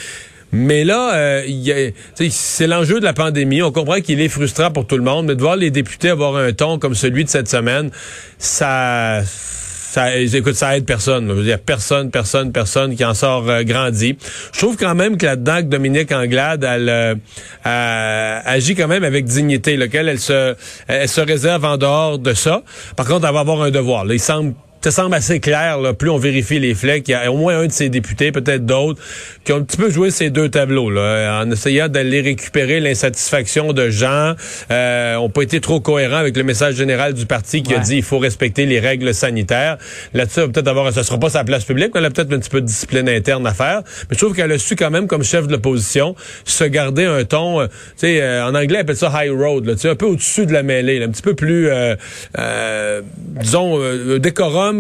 mais 0.52 0.86
là, 0.86 1.14
euh, 1.16 1.92
c'est 2.30 2.68
l'enjeu 2.68 3.00
de 3.00 3.06
la 3.06 3.14
pandémie. 3.14 3.62
On 3.62 3.72
comprend 3.72 4.00
qu'il 4.00 4.22
est 4.22 4.30
frustrant 4.30 4.72
pour 4.72 4.88
tout 4.88 4.98
le 4.98 5.04
monde, 5.04 5.28
mais 5.28 5.36
de 5.36 5.42
voir 5.42 5.58
les 5.58 5.72
députés 5.72 6.10
avoir 6.10 6.38
un 6.38 6.54
ton 6.54 6.80
comme 6.80 6.96
celui 6.96 7.26
de 7.26 7.30
cette 7.30 7.50
semaine, 7.50 7.92
ça, 8.38 9.22
ça, 9.26 10.08
ça 10.54 10.78
aide 10.78 10.86
personne. 10.86 11.34
Il 11.38 11.46
y 11.46 11.52
a 11.52 11.58
personne, 11.58 12.12
personne, 12.12 12.54
personne 12.54 12.96
qui 12.96 13.04
en 13.04 13.14
sort 13.14 13.50
euh, 13.50 13.64
grandi. 13.64 14.18
Je 14.54 14.60
trouve 14.60 14.78
quand 14.78 14.96
même 14.96 15.18
que 15.18 15.26
là-dedans, 15.26 15.58
que 15.58 15.68
Dominique 15.68 16.14
Anglade, 16.14 16.64
elle, 16.64 16.90
euh, 16.90 18.40
agit 18.46 18.76
quand 18.76 18.88
même 18.88 19.04
avec 19.04 19.26
dignité, 19.26 19.76
lequel 19.76 20.08
elle 20.08 20.20
se, 20.20 20.56
elle 20.88 21.10
se 21.10 21.22
réserve 21.22 21.66
en 21.66 21.76
dehors 21.76 22.20
de 22.20 22.34
ça. 22.34 22.64
Par 22.96 23.06
contre, 23.06 23.28
elle 23.28 23.34
va 23.34 23.42
avoir 23.42 23.64
un 23.64 23.72
devoir. 23.72 24.06
Il 24.10 24.20
semble 24.20 24.54
ça 24.92 25.04
semble 25.04 25.16
assez 25.16 25.42
clair, 25.42 25.80
là, 25.80 25.94
plus 25.94 26.10
on 26.10 26.18
vérifie 26.18 26.60
les 26.60 26.74
flèches, 26.74 27.04
qu'il 27.04 27.12
y 27.12 27.16
a 27.16 27.30
au 27.30 27.36
moins 27.36 27.60
un 27.60 27.68
de 27.68 27.72
ces 27.74 27.90
députés, 27.90 28.32
peut-être 28.32 28.66
d'autres, 28.66 29.02
qui 29.44 29.52
ont 29.52 29.58
un 29.58 29.64
petit 29.64 29.76
peu 29.76 29.90
joué 29.90 30.12
ces 30.12 30.30
deux 30.30 30.48
tableaux, 30.48 30.90
là, 30.90 31.42
en 31.44 31.52
essayant 31.52 31.90
d'aller 31.90 32.22
récupérer 32.22 32.80
l'insatisfaction 32.80 33.74
de 33.74 33.90
gens, 33.90 34.34
euh, 34.72 35.16
ont 35.18 35.30
pas 35.30 35.42
été 35.42 35.60
trop 35.60 35.82
cohérents 35.82 36.16
avec 36.16 36.38
le 36.38 36.44
message 36.44 36.76
général 36.76 37.14
du 37.14 37.26
parti 37.26 37.64
qui 37.64 37.74
a 37.74 37.80
dit 37.80 37.98
il 37.98 38.04
faut 38.04 38.18
respecter 38.18 38.66
les 38.66 38.80
règles 38.80 39.14
sanitaires. 39.14 39.78
Là-dessus, 40.14 40.48
peut-être 40.48 40.70
avoir, 40.70 40.94
ça 40.94 41.04
sera 41.04 41.20
pas 41.20 41.30
sa 41.30 41.44
place 41.44 41.66
publique, 41.66 41.92
mais 41.94 42.00
elle 42.00 42.06
a 42.06 42.10
peut-être 42.10 42.32
un 42.32 42.40
petit 42.40 42.50
peu 42.50 42.62
de 42.62 42.66
discipline 42.66 43.10
interne 43.10 43.46
à 43.46 43.54
faire. 43.54 43.82
Mais 44.10 44.16
je 44.16 44.18
trouve 44.18 44.36
qu'elle 44.36 44.54
a 44.54 44.58
su 44.58 44.78
quand 44.78 44.90
même, 44.90 45.08
comme 45.08 45.24
chef 45.24 45.48
de 45.48 45.52
l'opposition, 45.52 46.16
se 46.46 46.64
garder 46.64 47.04
un 47.04 47.26
ton, 47.26 47.60
euh, 47.60 47.68
tu 47.68 47.74
sais, 47.98 48.22
euh, 48.22 48.46
en 48.46 48.56
anglais, 48.56 48.76
elle 48.76 48.82
appelle 48.84 48.96
ça 48.96 49.12
high 49.14 49.32
road, 49.32 49.66
là, 49.66 49.74
tu 49.74 49.82
sais, 49.82 49.90
un 49.90 49.96
peu 49.96 50.06
au-dessus 50.06 50.46
de 50.46 50.54
la 50.54 50.64
mêlée, 50.64 51.00
là, 51.00 51.08
un 51.08 51.10
petit 51.10 51.22
peu 51.22 51.34
plus, 51.34 51.68
euh, 51.68 51.96
euh, 52.38 53.02
disons, 53.42 53.80
euh, 53.82 54.18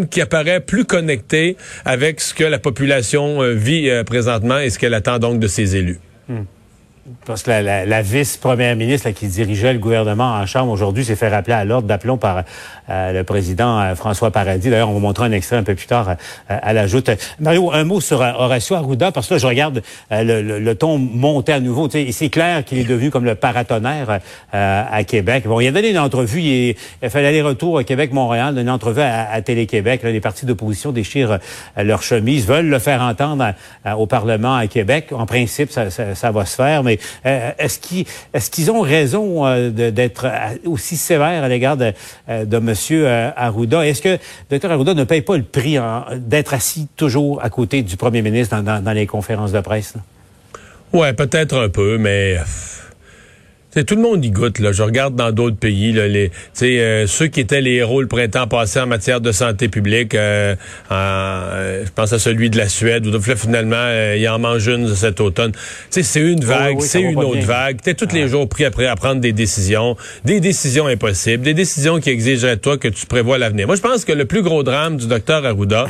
qui 0.05 0.21
apparaît 0.21 0.59
plus 0.59 0.85
connecté 0.85 1.57
avec 1.85 2.21
ce 2.21 2.33
que 2.33 2.43
la 2.43 2.59
population 2.59 3.41
euh, 3.41 3.53
vit 3.53 3.89
euh, 3.89 4.03
présentement 4.03 4.59
et 4.59 4.69
ce 4.69 4.77
qu'elle 4.77 4.93
attend 4.93 5.19
donc 5.19 5.39
de 5.39 5.47
ses 5.47 5.75
élus. 5.75 5.99
Parce 7.25 7.43
que 7.43 7.49
la, 7.51 7.61
la- 7.61 7.85
la 7.85 8.01
vice-première 8.01 8.75
ministre 8.75 9.07
là, 9.07 9.13
qui 9.13 9.27
dirigeait 9.27 9.71
le 9.73 9.79
gouvernement 9.79 10.33
en 10.33 10.45
chambre 10.45 10.71
aujourd'hui 10.71 11.05
s'est 11.05 11.15
fait 11.15 11.29
rappeler 11.29 11.53
à 11.53 11.63
l'ordre 11.63 11.87
d'aplomb 11.87 12.17
par 12.17 12.43
euh, 12.89 13.13
le 13.13 13.23
président 13.23 13.79
euh, 13.79 13.95
François 13.95 14.29
Paradis. 14.31 14.69
D'ailleurs, 14.69 14.89
on 14.89 14.93
va 14.93 14.99
montrer 14.99 15.25
un 15.25 15.31
extrait 15.31 15.55
un 15.55 15.63
peu 15.63 15.75
plus 15.75 15.87
tard 15.87 16.09
euh, 16.09 16.15
à 16.47 16.73
la 16.73 16.85
joute. 16.87 17.09
Mario, 17.39 17.71
un 17.71 17.85
mot 17.85 18.01
sur 18.01 18.21
euh, 18.21 18.31
Horacio 18.33 18.75
Arruda, 18.75 19.11
parce 19.13 19.27
que 19.27 19.35
là, 19.35 19.37
je 19.39 19.47
regarde 19.47 19.81
euh, 20.11 20.23
le, 20.23 20.41
le- 20.41 20.59
le 20.59 20.75
ton 20.75 20.97
monter 20.97 21.53
à 21.53 21.59
nouveau. 21.61 21.87
C'est 21.89 22.29
clair 22.29 22.65
qu'il 22.65 22.79
est 22.79 22.83
devenu 22.83 23.09
comme 23.09 23.23
le 23.25 23.35
paratonnerre 23.35 24.19
à 24.51 25.03
Québec. 25.05 25.43
Bon, 25.47 25.59
il 25.61 25.67
a 25.67 25.71
donné 25.71 25.91
une 25.91 25.99
entrevue, 25.99 26.41
il, 26.41 26.75
a 27.01 27.09
fait 27.09 27.21
l'aller-retour 27.21 27.77
à 27.77 27.83
Québec-Montréal, 27.83 28.57
une 28.57 28.69
entrevue 28.69 29.01
à, 29.01 29.29
à 29.31 29.41
Télé-Québec. 29.41 30.01
Les 30.03 30.19
partis 30.19 30.45
d'opposition 30.45 30.91
déchirent 30.91 31.39
euh, 31.77 31.83
leur 31.83 32.03
chemise, 32.03 32.45
veulent 32.45 32.67
le 32.69 32.79
faire 32.79 33.01
entendre 33.01 33.53
au 33.97 34.07
Parlement 34.07 34.55
à 34.55 34.67
Québec. 34.67 35.07
En 35.11 35.25
principe, 35.25 35.71
ça, 35.71 35.89
ça- 35.89 36.15
ça 36.15 36.31
va 36.31 36.45
se 36.45 36.55
faire, 36.55 36.83
mais 36.83 36.96
euh, 37.25 37.51
est-ce 37.57 38.49
qu'ils 38.49 38.71
ont 38.71 38.81
raison 38.81 39.45
euh, 39.45 39.69
d'être 39.69 40.25
euh, 40.25 40.57
aussi 40.65 40.97
sévères 40.97 41.43
à 41.43 41.47
l'égard 41.47 41.77
de, 41.77 41.93
M. 42.27 43.33
Arruda? 43.35 43.85
Est-ce 43.85 44.01
que 44.01 44.17
Dr 44.49 44.71
Arruda 44.71 44.93
ne 44.93 45.03
paye 45.03 45.21
pas 45.21 45.37
le 45.37 45.43
prix 45.43 45.77
d'être 46.17 46.53
assis 46.53 46.87
toujours 46.95 47.43
à 47.43 47.49
côté 47.49 47.81
du 47.81 47.97
premier 47.97 48.21
ministre 48.21 48.61
dans, 48.61 48.93
les 48.93 49.05
conférences 49.05 49.51
de 49.51 49.59
presse? 49.59 49.93
Ouais, 50.93 51.13
peut-être 51.13 51.57
un 51.57 51.69
peu, 51.69 51.97
mais 51.97 52.37
tout 53.83 53.95
le 53.95 54.01
monde 54.01 54.23
y 54.23 54.31
goûte. 54.31 54.59
Là. 54.59 54.71
Je 54.71 54.83
regarde 54.83 55.15
dans 55.15 55.31
d'autres 55.31 55.57
pays, 55.57 55.91
là, 55.91 56.07
les, 56.07 56.31
euh, 56.61 57.07
ceux 57.07 57.27
qui 57.27 57.39
étaient 57.39 57.61
les 57.61 57.75
héros 57.75 58.01
le 58.01 58.07
printemps 58.07 58.47
passé 58.47 58.79
en 58.79 58.87
matière 58.87 59.21
de 59.21 59.31
santé 59.31 59.67
publique. 59.67 60.15
Euh, 60.15 60.55
euh, 60.91 61.83
je 61.85 61.91
pense 61.91 62.13
à 62.13 62.19
celui 62.19 62.49
de 62.49 62.57
la 62.57 62.69
Suède, 62.69 63.05
où 63.05 63.11
là, 63.11 63.19
finalement, 63.35 63.75
euh, 63.77 64.15
il 64.17 64.27
en 64.27 64.39
mange 64.39 64.67
une 64.67 64.93
cet 64.95 65.21
automne. 65.21 65.51
C'est 65.89 66.19
une 66.19 66.43
vague, 66.43 66.81
c'est 66.81 67.01
une 67.01 67.19
autre 67.19 67.45
vague. 67.45 67.81
T'es 67.81 67.93
tous 67.93 68.13
les 68.13 68.27
jours 68.27 68.47
pris 68.47 68.65
après 68.65 68.87
à 68.87 68.95
prendre 68.95 69.21
des 69.21 69.33
décisions, 69.33 69.95
des 70.25 70.39
décisions 70.39 70.87
impossibles, 70.87 71.43
des 71.43 71.53
décisions 71.53 71.99
qui 71.99 72.09
exigeraient 72.09 72.57
toi 72.57 72.77
que 72.77 72.87
tu 72.87 73.05
prévois 73.05 73.37
l'avenir. 73.37 73.67
Moi, 73.67 73.75
je 73.75 73.81
pense 73.81 74.05
que 74.05 74.13
le 74.13 74.25
plus 74.25 74.41
gros 74.41 74.63
drame 74.63 74.97
du 74.97 75.07
docteur 75.07 75.45
Arruda, 75.45 75.87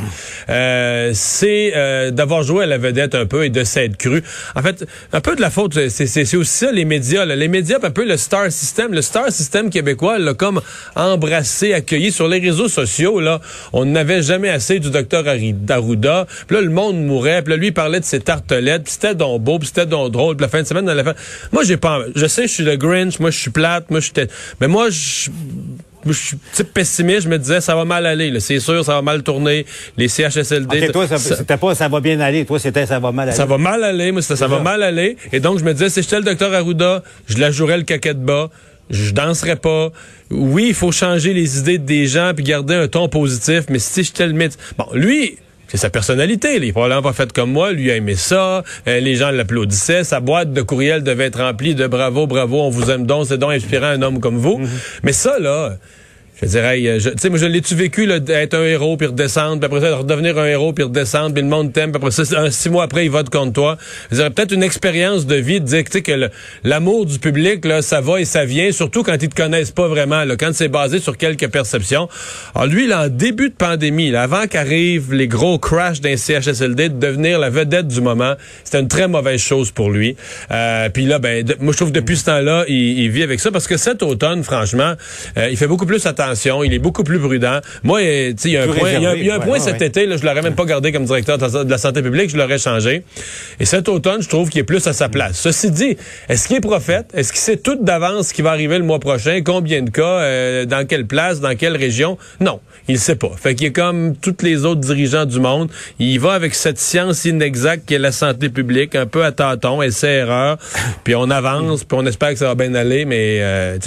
c'est 1.14 2.12
d'avoir 2.12 2.44
joué 2.44 2.64
à 2.64 2.68
la 2.68 2.78
vedette 2.78 3.16
un 3.16 3.26
peu 3.26 3.46
et 3.46 3.50
de 3.50 3.64
s'être 3.64 3.98
cru. 3.98 4.24
En 4.56 4.62
fait, 4.62 4.86
un 5.14 5.22
peu 5.22 5.36
de 5.36 5.42
la 5.42 5.50
faute, 5.50 5.78
c'est 5.90 6.36
aussi 6.36 6.58
ça, 6.58 6.72
les 6.72 6.86
médias. 6.86 7.26
Là. 7.26 7.36
Les 7.36 7.48
médias 7.48 7.77
un 7.84 7.92
peu 7.92 8.06
le 8.06 8.18
star 8.18 8.52
system. 8.52 8.94
Le 8.94 9.02
star 9.02 9.32
system 9.32 9.70
québécois 9.70 10.20
l'a 10.20 10.34
comme 10.34 10.62
embrassé, 10.96 11.74
accueilli 11.74 12.12
sur 12.12 12.28
les 12.28 12.40
réseaux 12.40 12.68
sociaux. 12.68 13.20
Là, 13.20 13.42
on 13.74 13.86
n'avait 13.86 14.22
jamais 14.22 14.50
assez 14.50 14.80
du 14.80 14.90
docteur 14.90 15.28
Arruda. 15.28 16.28
Puis 16.48 16.56
là, 16.56 16.62
le 16.62 16.70
monde 16.70 17.04
mourait. 17.04 17.42
Puis 17.42 17.52
là, 17.52 17.58
lui, 17.58 17.68
il 17.68 17.74
parlait 17.74 18.00
de 18.00 18.06
ses 18.06 18.20
tartelettes. 18.20 18.84
Puis 18.84 18.94
c'était 18.94 19.16
donc 19.16 19.42
beau. 19.42 19.60
Puis 19.60 19.68
c'était 19.68 19.86
donc 19.86 20.12
drôle. 20.12 20.36
Puis 20.36 20.44
la 20.44 20.50
fin 20.50 20.62
de 20.62 20.68
semaine, 20.68 20.86
dans 20.86 20.94
la 20.94 21.04
fin... 21.04 21.16
Moi, 21.52 21.64
j'ai 21.64 21.78
pas... 21.78 22.02
Je 22.16 22.26
sais, 22.26 22.44
je 22.44 22.54
suis 22.54 22.64
le 22.64 22.76
Grinch. 22.76 23.20
Moi, 23.20 23.32
je 23.32 23.40
suis 23.40 23.52
plate. 23.52 23.90
Moi, 23.90 24.00
j'étais... 24.00 24.28
Mais 24.62 24.68
moi, 24.68 24.90
je 24.90 25.30
je 26.14 26.28
suis 26.28 26.38
type 26.54 26.74
pessimiste, 26.74 27.22
je 27.22 27.30
me 27.30 27.38
disais 27.38 27.62
ça 27.62 27.76
va 27.76 27.86
mal 27.86 28.06
aller, 28.06 28.40
c'est 28.40 28.60
sûr, 28.60 28.84
ça 28.84 28.94
va 28.94 29.02
mal 29.02 29.24
tourner, 29.24 29.66
les 29.98 30.08
CHSLD. 30.08 30.78
Okay, 30.78 30.92
toi, 30.92 31.08
c'était 31.18 31.58
pas 31.58 31.76
ça 31.76 31.88
va 31.88 32.00
bien 32.00 32.20
aller, 32.20 32.46
toi 32.46 32.60
c'était 32.60 32.86
ça 32.86 33.00
va 33.00 33.12
mal 33.12 33.30
aller. 33.30 33.38
Ça 33.38 33.46
va 33.46 33.58
mal 33.58 33.84
aller, 33.84 34.12
moi 34.12 34.22
c'était 34.22 34.36
ça 34.36 34.48
va 34.48 34.60
mal 34.60 34.84
aller, 34.84 35.18
et 35.32 35.40
donc 35.40 35.60
je 35.60 35.64
me 35.64 35.74
disais 35.74 35.90
si 35.90 36.02
j'étais 36.02 36.18
le 36.18 36.24
docteur 36.24 36.54
Arruda, 36.54 37.04
je 37.28 37.38
la 37.38 37.52
jouerais 37.52 37.78
le 37.78 37.84
caquet 37.84 38.14
de 38.14 38.20
bas, 38.20 38.50
je 38.90 39.12
danserais 39.12 39.58
pas. 39.58 39.92
Oui, 40.30 40.68
il 40.70 40.74
faut 40.74 40.92
changer 40.92 41.34
les 41.34 41.60
idées 41.60 41.78
des 41.78 42.08
gens 42.08 42.32
puis 42.36 42.44
garder 42.44 42.76
un 42.76 42.88
ton 42.88 43.10
positif, 43.10 43.66
mais 43.70 43.80
si 43.80 44.04
j'étais 44.04 44.28
le 44.28 44.34
mythe. 44.34 44.58
Bon, 44.78 44.86
lui, 44.94 45.38
c'est 45.68 45.78
sa 45.78 45.90
personnalité. 45.90 46.56
Il 46.56 46.64
est 46.64 46.72
probablement 46.72 47.02
pas 47.02 47.14
fait 47.14 47.32
comme 47.32 47.52
moi. 47.52 47.72
Lui 47.72 47.92
a 47.92 47.96
aimé 47.96 48.16
ça. 48.16 48.64
Euh, 48.88 49.00
les 49.00 49.16
gens 49.16 49.32
l'applaudissaient. 49.32 50.04
Sa 50.04 50.20
boîte 50.20 50.54
de 50.54 50.62
courriel 50.62 51.04
devait 51.04 51.26
être 51.26 51.40
remplie 51.40 51.76
de 51.76 51.88
bravo, 51.88 52.28
bravo, 52.28 52.62
on 52.62 52.70
vous 52.70 52.90
aime 52.90 53.06
donc, 53.06 53.26
c'est 53.28 53.38
donc 53.38 53.52
inspirant 53.52 53.88
un 53.88 54.02
homme 54.02 54.20
comme 54.20 54.38
vous. 54.38 54.58
Mhm. 54.58 54.70
Mais 55.04 55.14
ça, 55.14 55.40
là, 55.40 55.78
je 56.42 56.48
dirais, 56.48 56.80
tu 57.00 57.12
sais, 57.18 57.30
moi, 57.30 57.40
je 57.40 57.48
l'ai-tu 57.48 57.74
vécu, 57.74 58.06
là, 58.06 58.20
d'être 58.20 58.54
un 58.54 58.64
héros, 58.64 58.96
puis 58.96 59.08
redescendre, 59.08 59.60
puis 59.60 59.66
après 59.66 59.82
ça, 59.82 59.90
de 59.90 59.96
redevenir 59.96 60.38
un 60.38 60.46
héros, 60.46 60.72
puis 60.72 60.84
redescendre, 60.84 61.34
puis 61.34 61.42
le 61.42 61.50
monde 61.50 61.74
t'aime, 61.74 61.92
puis 61.92 61.98
après 61.98 62.12
ça, 62.12 62.52
six 62.52 62.70
mois 62.70 62.84
après, 62.84 63.06
il 63.06 63.12
vote 63.12 63.32
contre 63.32 63.54
toi. 63.54 63.78
Je 64.12 64.18
dirais 64.18 64.30
peut-être 64.30 64.52
une 64.52 64.62
expérience 64.62 65.26
de 65.26 65.36
vie 65.36 65.60
de 65.60 65.66
dire, 65.66 65.84
tu 65.86 65.94
sais, 65.94 66.02
que 66.04 66.30
l'amour 66.64 67.08
du 67.08 67.18
public, 67.18 67.66
là, 67.66 67.82
ça 67.82 68.02
va 68.02 68.22
et 68.22 68.26
ça 68.26 68.46
vient, 68.46 68.72
surtout 68.72 69.02
quand 69.02 69.18
ils 69.20 69.30
te 69.30 69.36
connaissent 69.36 69.72
pas 69.72 69.88
vraiment, 69.88 70.26
là, 70.26 70.36
quand 70.38 70.52
c'est 70.54 70.68
basé 70.68 71.00
sur 71.00 71.18
quelques 71.18 71.48
perceptions. 71.48 72.08
Alors, 72.54 72.68
lui, 72.68 72.86
là, 72.86 73.06
en 73.06 73.08
début 73.08 73.50
de 73.50 73.56
pandémie, 73.56 74.12
là, 74.12 74.22
avant 74.22 74.46
qu'arrivent 74.46 75.14
les 75.14 75.28
gros 75.28 75.58
crashs 75.58 76.02
d'un 76.02 76.18
CHSLD, 76.18 76.90
de 76.90 77.00
devenir 77.00 77.40
la 77.40 77.50
vedette 77.50 77.88
du 77.88 78.02
moment, 78.02 78.36
c'était 78.64 78.80
une 78.80 78.88
très 78.88 79.08
mauvaise 79.08 79.42
chose 79.42 79.72
pour 79.72 79.90
lui. 79.90 80.16
Euh, 80.52 80.90
puis 80.90 81.08
là, 81.08 81.18
ben, 81.18 81.44
moi, 81.60 81.72
je 81.72 81.78
trouve 81.78 81.92
depuis 81.92 82.18
ce 82.18 82.26
temps-là, 82.26 82.66
il, 82.68 83.10
vit 83.10 83.24
avec 83.24 83.40
ça, 83.40 83.50
parce 83.50 83.68
que 83.68 83.78
cet 83.78 84.04
automne, 84.04 84.44
franchement, 84.44 84.94
euh, 85.38 85.50
il 85.50 85.58
fait 85.58 85.68
beaucoup 85.68 85.86
plus 85.88 86.06
attention 86.06 86.27
il 86.64 86.74
est 86.74 86.80
beaucoup 86.80 87.04
plus 87.04 87.20
prudent. 87.20 87.60
Moi, 87.84 88.02
il 88.02 88.36
y 88.46 88.58
a 88.58 88.64
un 88.64 88.68
point, 88.68 88.92
y 88.92 89.30
a, 89.30 89.36
un 89.36 89.40
point 89.40 89.60
cet 89.60 89.82
été, 89.82 90.06
là, 90.06 90.18
je 90.18 90.26
l'aurais 90.26 90.42
même 90.42 90.56
pas 90.56 90.66
gardé 90.66 90.92
comme 90.92 91.06
directeur 91.06 91.38
de 91.38 91.70
la 91.70 91.78
santé 91.78 92.02
publique, 92.02 92.30
je 92.30 92.38
l'aurais 92.38 92.58
changé. 92.58 93.04
Et 93.60 93.66
cet 93.66 93.90
automne, 93.90 94.22
je 94.22 94.30
trouve 94.30 94.50
qu'il 94.50 94.62
est 94.62 94.66
plus 94.66 94.86
à 94.88 94.94
sa 94.94 95.10
place. 95.10 95.40
Ceci 95.40 95.72
dit, 95.72 95.98
est-ce 96.30 96.48
qu'il 96.48 96.58
est 96.58 96.62
prophète? 96.62 97.08
Est-ce 97.14 97.32
qu'il 97.32 97.42
sait 97.42 97.58
tout 97.58 97.78
d'avance 97.82 98.30
ce 98.30 98.34
qui 98.34 98.42
va 98.42 98.52
arriver 98.52 98.78
le 98.78 98.84
mois 98.84 99.00
prochain? 99.00 99.42
Combien 99.44 99.82
de 99.82 99.90
cas? 99.90 100.04
Euh, 100.04 100.66
dans 100.66 100.86
quelle 100.86 101.06
place? 101.06 101.40
Dans 101.40 101.56
quelle 101.56 101.78
région? 101.78 102.18
Non, 102.40 102.60
il 102.88 103.00
sait 103.00 103.16
pas. 103.16 103.32
Fait 103.38 103.56
qu'il 103.56 103.68
est 103.68 103.72
comme 103.72 104.16
tous 104.16 104.36
les 104.42 104.66
autres 104.66 104.82
dirigeants 104.82 105.26
du 105.26 105.40
monde. 105.40 105.70
Il 106.00 106.20
va 106.20 106.34
avec 106.34 106.56
cette 106.56 106.80
science 106.80 107.26
inexacte 107.26 107.88
qui 107.88 107.96
est 107.96 108.00
la 108.00 108.12
santé 108.12 108.50
publique, 108.50 108.96
un 108.96 109.06
peu 109.06 109.24
à 109.24 109.32
tâtons, 109.32 109.82
essai-erreur. 109.82 110.58
Puis 111.04 111.16
on 111.16 111.30
avance, 111.30 111.84
puis 111.84 111.98
on 112.00 112.06
espère 112.06 112.32
que 112.32 112.40
ça 112.40 112.48
va 112.48 112.56
bien 112.56 112.74
aller, 112.76 113.06
mais 113.06 113.40
euh, 113.42 113.78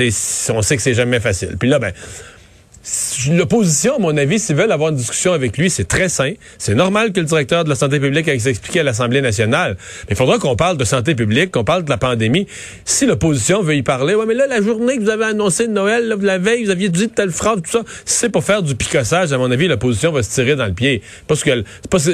on 0.51 0.63
sait 0.63 0.77
que 0.77 0.83
c'est 0.83 0.95
jamais 0.95 1.21
facile. 1.21 1.57
Puis 1.59 1.69
là, 1.69 1.79
ben, 1.79 1.93
L'opposition, 3.31 3.97
à 3.97 3.99
mon 3.99 4.17
avis, 4.17 4.39
s'ils 4.39 4.57
veulent 4.57 4.73
avoir 4.73 4.89
une 4.89 4.97
discussion 4.97 5.35
avec 5.35 5.59
lui, 5.59 5.69
c'est 5.69 5.85
très 5.85 6.09
sain. 6.09 6.33
C'est 6.57 6.75
normal 6.75 7.13
que 7.13 7.21
le 7.21 7.27
directeur 7.27 7.63
de 7.63 7.69
la 7.69 7.75
santé 7.75 8.01
publique 8.01 8.27
aille 8.27 8.41
s'expliquer 8.41 8.81
à 8.81 8.83
l'Assemblée 8.85 9.21
nationale. 9.21 9.77
Mais 10.09 10.15
il 10.15 10.17
faudra 10.17 10.39
qu'on 10.39 10.57
parle 10.57 10.79
de 10.79 10.85
santé 10.85 11.15
publique, 11.15 11.51
qu'on 11.51 11.65
parle 11.65 11.85
de 11.85 11.91
la 11.91 11.99
pandémie. 11.99 12.47
Si 12.87 13.05
l'opposition 13.05 13.61
veut 13.61 13.77
y 13.77 13.83
parler, 13.83 14.15
ouais, 14.15 14.25
mais 14.25 14.35
là, 14.35 14.47
la 14.47 14.63
journée 14.63 14.97
que 14.97 15.03
vous 15.03 15.11
avez 15.11 15.27
annoncé 15.27 15.67
de 15.67 15.73
Noël, 15.73 16.09
là, 16.09 16.17
la 16.21 16.39
veille, 16.39 16.65
vous 16.65 16.71
aviez 16.71 16.89
dit 16.89 17.11
telle 17.11 17.33
phrase, 17.33 17.61
tout 17.63 17.71
ça. 17.71 17.83
C'est 18.07 18.31
pour 18.31 18.45
faire 18.45 18.63
du 18.63 18.75
picossage, 18.75 19.31
à 19.35 19.37
mon 19.37 19.51
avis, 19.51 19.69
l'opposition 19.69 20.11
va 20.11 20.23
se 20.23 20.31
tirer 20.31 20.57
dans 20.57 20.67
le 20.67 20.73
pied. 20.73 21.03
Parce 21.27 21.45
que 21.45 21.63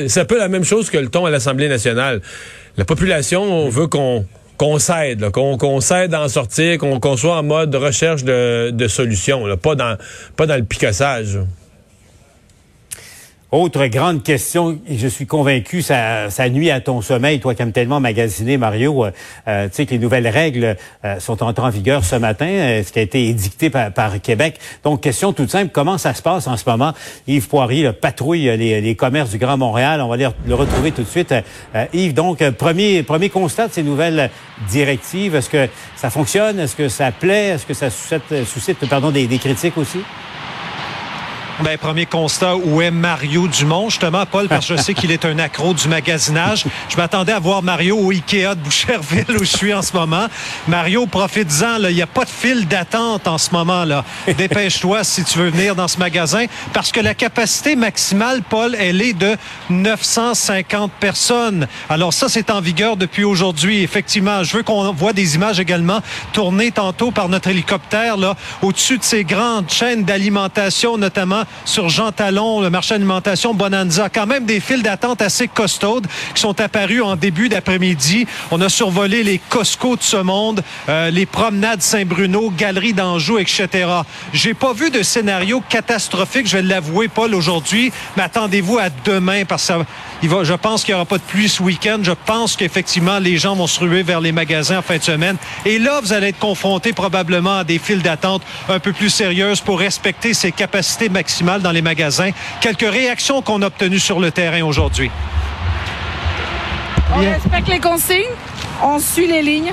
c'est 0.08 0.20
un 0.20 0.24
peu 0.24 0.38
la 0.38 0.48
même 0.48 0.64
chose 0.64 0.90
que 0.90 0.98
le 0.98 1.08
ton 1.08 1.26
à 1.26 1.30
l'Assemblée 1.30 1.68
nationale. 1.68 2.20
La 2.76 2.84
population, 2.84 3.42
on 3.42 3.68
veut 3.68 3.86
qu'on 3.86 4.26
qu'on 4.56 4.78
s'aide, 4.78 5.30
qu'on 5.30 5.80
s'aide 5.80 6.14
à 6.14 6.22
en 6.22 6.28
sortir, 6.28 6.78
qu'on 6.78 7.16
soit 7.16 7.36
en 7.36 7.42
mode 7.42 7.74
recherche 7.74 8.24
de, 8.24 8.70
de 8.70 8.88
solutions, 8.88 9.44
pas, 9.56 9.74
dans, 9.74 9.96
pas 10.36 10.46
dans 10.46 10.56
le 10.56 10.64
picassage. 10.64 11.38
Autre 13.56 13.86
grande 13.86 14.22
question, 14.22 14.78
je 14.86 15.08
suis 15.08 15.24
convaincu, 15.24 15.80
ça, 15.80 16.28
ça 16.28 16.46
nuit 16.50 16.70
à 16.70 16.82
ton 16.82 17.00
sommeil, 17.00 17.40
toi 17.40 17.54
qui 17.54 17.62
aimes 17.62 17.72
tellement 17.72 18.00
magasiner, 18.00 18.58
Mario. 18.58 19.06
Euh, 19.06 19.10
euh, 19.48 19.66
tu 19.68 19.76
sais 19.76 19.86
que 19.86 19.92
les 19.92 19.98
nouvelles 19.98 20.28
règles 20.28 20.76
euh, 21.06 21.18
sont 21.20 21.42
entrées 21.42 21.64
en 21.64 21.70
vigueur 21.70 22.04
ce 22.04 22.16
matin, 22.16 22.82
ce 22.84 22.92
qui 22.92 22.98
a 22.98 23.02
été 23.02 23.30
édicté 23.30 23.70
par, 23.70 24.20
Québec. 24.22 24.60
Donc, 24.84 25.00
question 25.00 25.32
toute 25.32 25.48
simple, 25.48 25.70
comment 25.72 25.96
ça 25.96 26.12
se 26.12 26.20
passe 26.20 26.46
en 26.48 26.58
ce 26.58 26.68
moment? 26.68 26.92
Yves 27.26 27.48
Poirier 27.48 27.94
patrouille 27.94 28.54
les, 28.58 28.94
commerces 28.94 29.30
du 29.30 29.38
Grand 29.38 29.56
Montréal. 29.56 30.02
On 30.02 30.08
va 30.08 30.18
le, 30.18 30.54
retrouver 30.54 30.92
tout 30.92 31.02
de 31.02 31.08
suite. 31.08 31.34
Yves, 31.94 32.12
donc, 32.12 32.46
premier, 32.58 33.04
premier 33.04 33.30
constat 33.30 33.68
de 33.68 33.72
ces 33.72 33.82
nouvelles 33.82 34.28
directives. 34.68 35.34
Est-ce 35.34 35.48
que 35.48 35.66
ça 35.96 36.10
fonctionne? 36.10 36.60
Est-ce 36.60 36.76
que 36.76 36.90
ça 36.90 37.10
plaît? 37.10 37.54
Est-ce 37.54 37.64
que 37.64 37.72
ça 37.72 37.88
suscite, 37.88 38.44
suscite 38.44 38.86
pardon, 38.86 39.10
des 39.10 39.26
critiques 39.38 39.78
aussi? 39.78 40.00
Ben, 41.64 41.78
premier 41.78 42.04
constat, 42.04 42.54
où 42.54 42.82
est 42.82 42.90
Mario 42.90 43.48
Dumont? 43.48 43.88
Justement, 43.88 44.26
Paul, 44.26 44.46
parce 44.46 44.68
que 44.68 44.76
je 44.76 44.82
sais 44.82 44.92
qu'il 44.92 45.10
est 45.10 45.24
un 45.24 45.38
accro 45.38 45.72
du 45.72 45.88
magasinage. 45.88 46.66
Je 46.90 46.96
m'attendais 46.98 47.32
à 47.32 47.38
voir 47.38 47.62
Mario 47.62 47.96
au 47.96 48.10
Ikea 48.10 48.54
de 48.54 48.60
Boucherville, 48.60 49.24
où 49.30 49.38
je 49.38 49.56
suis 49.56 49.72
en 49.72 49.80
ce 49.80 49.96
moment. 49.96 50.26
Mario, 50.68 51.06
profite-en, 51.06 51.82
il 51.88 51.94
n'y 51.94 52.02
a 52.02 52.06
pas 52.06 52.26
de 52.26 52.30
file 52.30 52.68
d'attente 52.68 53.26
en 53.26 53.38
ce 53.38 53.52
moment. 53.52 53.84
là. 53.84 54.04
Dépêche-toi 54.36 55.02
si 55.02 55.24
tu 55.24 55.38
veux 55.38 55.48
venir 55.48 55.74
dans 55.74 55.88
ce 55.88 55.98
magasin, 55.98 56.44
parce 56.74 56.92
que 56.92 57.00
la 57.00 57.14
capacité 57.14 57.74
maximale, 57.74 58.42
Paul, 58.42 58.76
elle 58.78 59.00
est 59.00 59.14
de 59.14 59.34
950 59.70 60.92
personnes. 61.00 61.66
Alors 61.88 62.12
ça, 62.12 62.28
c'est 62.28 62.50
en 62.50 62.60
vigueur 62.60 62.98
depuis 62.98 63.24
aujourd'hui. 63.24 63.82
Effectivement, 63.82 64.44
je 64.44 64.58
veux 64.58 64.62
qu'on 64.62 64.92
voit 64.92 65.14
des 65.14 65.36
images 65.36 65.58
également 65.58 66.00
tournées 66.34 66.70
tantôt 66.70 67.12
par 67.12 67.30
notre 67.30 67.48
hélicoptère, 67.48 68.18
là, 68.18 68.36
au-dessus 68.60 68.98
de 68.98 69.04
ces 69.04 69.24
grandes 69.24 69.70
chaînes 69.70 70.04
d'alimentation, 70.04 70.98
notamment 70.98 71.45
sur 71.64 71.88
Jean 71.88 72.12
Talon, 72.12 72.60
le 72.60 72.70
marché 72.70 72.94
d'alimentation 72.94 73.54
Bonanza. 73.54 74.08
Quand 74.08 74.26
même 74.26 74.44
des 74.44 74.60
files 74.60 74.82
d'attente 74.82 75.22
assez 75.22 75.48
costaudes 75.48 76.06
qui 76.34 76.40
sont 76.40 76.60
apparues 76.60 77.02
en 77.02 77.16
début 77.16 77.48
d'après-midi. 77.48 78.26
On 78.50 78.60
a 78.60 78.68
survolé 78.68 79.22
les 79.22 79.38
Costco 79.38 79.96
de 79.96 80.02
ce 80.02 80.16
monde, 80.16 80.62
euh, 80.88 81.10
les 81.10 81.26
promenades 81.26 81.82
Saint-Bruno, 81.82 82.50
Galerie 82.50 82.92
d'Anjou, 82.92 83.38
etc. 83.38 83.68
J'ai 84.32 84.54
pas 84.54 84.72
vu 84.72 84.90
de 84.90 85.02
scénario 85.02 85.62
catastrophique, 85.68 86.46
je 86.46 86.56
vais 86.56 86.62
l'avouer, 86.62 87.08
Paul, 87.08 87.34
aujourd'hui, 87.34 87.92
mais 88.16 88.24
attendez-vous 88.24 88.78
à 88.78 88.88
demain 89.04 89.44
parce 89.44 89.68
que 89.68 89.74
je 90.22 90.54
pense 90.54 90.84
qu'il 90.84 90.92
n'y 90.92 90.96
aura 90.96 91.04
pas 91.04 91.18
de 91.18 91.22
pluie 91.22 91.48
ce 91.48 91.62
week-end. 91.62 91.98
Je 92.02 92.12
pense 92.12 92.56
qu'effectivement, 92.56 93.18
les 93.18 93.36
gens 93.38 93.54
vont 93.54 93.66
se 93.66 93.80
ruer 93.80 94.02
vers 94.02 94.20
les 94.20 94.32
magasins 94.32 94.78
en 94.78 94.82
fin 94.82 94.98
de 94.98 95.02
semaine. 95.02 95.36
Et 95.64 95.78
là, 95.78 96.00
vous 96.02 96.12
allez 96.12 96.28
être 96.28 96.38
confronté 96.38 96.92
probablement 96.92 97.58
à 97.58 97.64
des 97.64 97.78
files 97.78 98.02
d'attente 98.02 98.42
un 98.68 98.78
peu 98.78 98.92
plus 98.92 99.10
sérieuses 99.10 99.60
pour 99.60 99.78
respecter 99.78 100.34
ces 100.34 100.52
capacités 100.52 101.08
maximales 101.08 101.35
dans 101.44 101.72
les 101.72 101.82
magasins. 101.82 102.30
Quelques 102.60 102.90
réactions 102.90 103.42
qu'on 103.42 103.62
a 103.62 103.66
obtenues 103.66 103.98
sur 103.98 104.20
le 104.20 104.30
terrain 104.30 104.62
aujourd'hui. 104.62 105.10
On 107.14 107.18
respecte 107.18 107.68
les 107.68 107.80
consignes, 107.80 108.34
on 108.82 108.98
suit 108.98 109.26
les 109.26 109.42
lignes. 109.42 109.72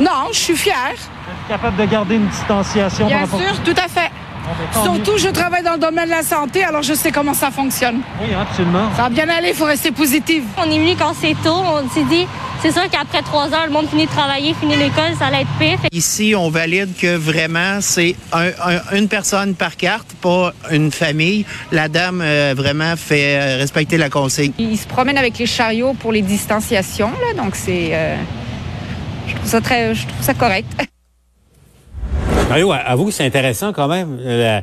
Non, 0.00 0.28
je 0.32 0.38
suis 0.38 0.56
fière. 0.56 0.94
capable 1.48 1.76
de 1.76 1.84
garder 1.86 2.16
une 2.16 2.26
distanciation? 2.26 3.06
Bien 3.06 3.26
sûr, 3.26 3.62
tout 3.64 3.74
à 3.76 3.88
fait. 3.88 4.10
Surtout, 4.72 5.18
je 5.18 5.28
travaille 5.28 5.62
dans 5.62 5.72
le 5.72 5.78
domaine 5.78 6.06
de 6.06 6.10
la 6.10 6.22
santé, 6.22 6.64
alors 6.64 6.82
je 6.82 6.94
sais 6.94 7.10
comment 7.10 7.34
ça 7.34 7.50
fonctionne. 7.50 8.00
Oui, 8.20 8.28
absolument. 8.34 8.88
Ça 8.96 9.02
va 9.02 9.08
bien 9.08 9.28
aller, 9.28 9.48
il 9.48 9.54
faut 9.54 9.64
rester 9.64 9.90
positif. 9.90 10.44
On 10.56 10.70
est 10.70 10.78
venu 10.78 10.94
quand 10.96 11.14
c'est 11.20 11.34
tôt, 11.42 11.62
on 11.64 11.88
s'est 11.88 12.04
dit, 12.04 12.26
c'est 12.62 12.72
sûr 12.72 12.88
qu'après 12.90 13.22
trois 13.22 13.52
heures, 13.52 13.66
le 13.66 13.72
monde 13.72 13.88
finit 13.88 14.06
de 14.06 14.10
travailler, 14.10 14.54
finit 14.54 14.76
l'école, 14.76 15.14
ça 15.18 15.26
allait 15.26 15.42
être 15.42 15.58
pire. 15.58 15.78
Ici, 15.92 16.34
on 16.36 16.48
valide 16.48 16.96
que 16.96 17.16
vraiment, 17.16 17.80
c'est 17.80 18.16
une 18.92 19.08
personne 19.08 19.54
par 19.54 19.76
carte, 19.76 20.08
pas 20.20 20.52
une 20.70 20.90
famille. 20.90 21.44
La 21.72 21.88
dame, 21.88 22.20
euh, 22.22 22.54
vraiment, 22.56 22.96
fait 22.96 23.38
euh, 23.38 23.56
respecter 23.58 23.96
la 23.96 24.10
consigne. 24.10 24.52
Ils 24.58 24.78
se 24.78 24.86
promènent 24.86 25.18
avec 25.18 25.38
les 25.38 25.46
chariots 25.46 25.94
pour 25.94 26.12
les 26.12 26.22
distanciations, 26.22 27.10
là, 27.10 27.42
donc 27.42 27.54
c'est... 27.54 27.90
Euh, 27.92 28.16
je 29.26 29.34
trouve 29.34 29.48
ça 29.48 29.60
très... 29.60 29.94
Je 29.94 30.06
trouve 30.06 30.22
ça 30.22 30.34
correct. 30.34 30.68
Mario, 32.48 32.72
avoue 32.72 33.06
que 33.06 33.10
c'est 33.10 33.26
intéressant 33.26 33.72
quand 33.72 33.88
même. 33.88 34.18
Euh, 34.20 34.60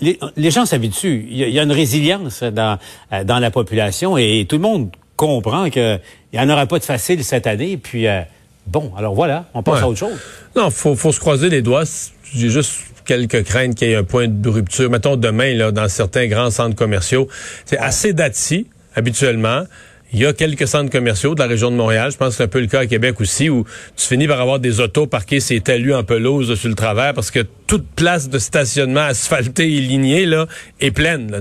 les, 0.00 0.18
les, 0.36 0.50
gens 0.50 0.66
s'habituent. 0.66 1.26
Il, 1.28 1.36
y 1.36 1.58
a 1.58 1.62
une 1.62 1.72
résilience 1.72 2.42
dans, 2.42 2.78
dans 3.24 3.38
la 3.38 3.50
population 3.50 4.16
et 4.16 4.46
tout 4.48 4.56
le 4.56 4.62
monde 4.62 4.90
comprend 5.26 5.70
qu'il 5.70 6.00
n'y 6.32 6.38
en 6.38 6.48
aura 6.48 6.66
pas 6.66 6.78
de 6.78 6.84
facile 6.84 7.24
cette 7.24 7.46
année. 7.46 7.76
Puis, 7.76 8.06
euh, 8.06 8.20
bon, 8.66 8.92
alors 8.96 9.14
voilà, 9.14 9.46
on 9.54 9.62
passe 9.62 9.82
à 9.82 9.88
autre 9.88 9.98
chose. 9.98 10.18
Non, 10.56 10.70
faut, 10.70 10.94
faut 10.94 11.12
se 11.12 11.20
croiser 11.20 11.48
les 11.48 11.62
doigts. 11.62 11.84
J'ai 12.34 12.50
juste 12.50 12.72
quelques 13.04 13.44
craintes 13.44 13.74
qu'il 13.74 13.88
y 13.88 13.92
ait 13.92 13.96
un 13.96 14.04
point 14.04 14.28
de 14.28 14.48
rupture. 14.48 14.90
Mettons 14.90 15.16
demain, 15.16 15.54
là, 15.54 15.72
dans 15.72 15.88
certains 15.88 16.26
grands 16.26 16.50
centres 16.50 16.76
commerciaux, 16.76 17.28
c'est 17.64 17.78
assez 17.78 18.12
dati, 18.12 18.66
habituellement. 18.94 19.64
Il 20.12 20.20
y 20.20 20.26
a 20.26 20.32
quelques 20.32 20.68
centres 20.68 20.90
commerciaux 20.90 21.34
de 21.34 21.40
la 21.40 21.48
région 21.48 21.72
de 21.72 21.76
Montréal. 21.76 22.12
Je 22.12 22.16
pense 22.16 22.30
que 22.30 22.34
c'est 22.36 22.44
un 22.44 22.48
peu 22.48 22.60
le 22.60 22.68
cas 22.68 22.80
à 22.80 22.86
Québec 22.86 23.20
aussi, 23.20 23.50
où 23.50 23.64
tu 23.96 24.06
finis 24.06 24.28
par 24.28 24.40
avoir 24.40 24.60
des 24.60 24.78
autos 24.78 25.08
parquées 25.08 25.40
ces 25.40 25.60
talus 25.60 25.92
en 25.92 26.04
pelouse 26.04 26.54
sur 26.54 26.68
le 26.68 26.76
travers 26.76 27.14
parce 27.14 27.32
que 27.32 27.40
toute 27.66 27.86
place 27.96 28.28
de 28.28 28.38
stationnement 28.38 29.00
asphaltée 29.00 29.64
et 29.64 29.80
lignée 29.80 30.24
là, 30.24 30.46
est 30.80 30.92
pleine. 30.92 31.32
Là, 31.32 31.40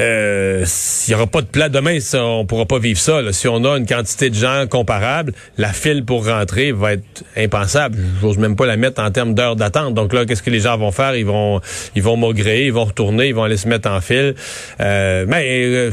euh, 0.00 0.62
s'il 0.64 1.14
n'y 1.14 1.20
aura 1.20 1.26
pas 1.26 1.40
de 1.40 1.46
plat 1.46 1.68
demain, 1.68 1.98
ça, 2.00 2.24
on 2.24 2.46
pourra 2.46 2.66
pas 2.66 2.78
vivre 2.78 3.00
ça. 3.00 3.20
Si 3.32 3.48
on 3.48 3.64
a 3.64 3.76
une 3.76 3.86
quantité 3.86 4.30
de 4.30 4.34
gens 4.34 4.66
comparable, 4.68 5.32
la 5.56 5.72
file 5.72 6.04
pour 6.04 6.26
rentrer 6.26 6.72
va 6.72 6.92
être 6.92 7.24
impensable. 7.36 7.98
J'ose 8.20 8.38
même 8.38 8.54
pas 8.54 8.66
la 8.66 8.76
mettre 8.76 9.02
en 9.02 9.10
termes 9.10 9.34
d'heures 9.34 9.56
d'attente. 9.56 9.94
Donc 9.94 10.12
là, 10.12 10.24
qu'est-ce 10.24 10.42
que 10.42 10.50
les 10.50 10.60
gens 10.60 10.78
vont 10.78 10.92
faire? 10.92 11.16
Ils 11.16 11.26
vont, 11.26 11.60
ils 11.96 12.02
vont 12.02 12.16
maugréer, 12.16 12.66
ils 12.66 12.72
vont 12.72 12.84
retourner, 12.84 13.28
ils 13.28 13.34
vont 13.34 13.42
aller 13.42 13.56
se 13.56 13.68
mettre 13.68 13.90
en 13.90 14.00
file. 14.00 14.34
Euh, 14.80 15.24
mais 15.26 15.44
euh, 15.64 15.90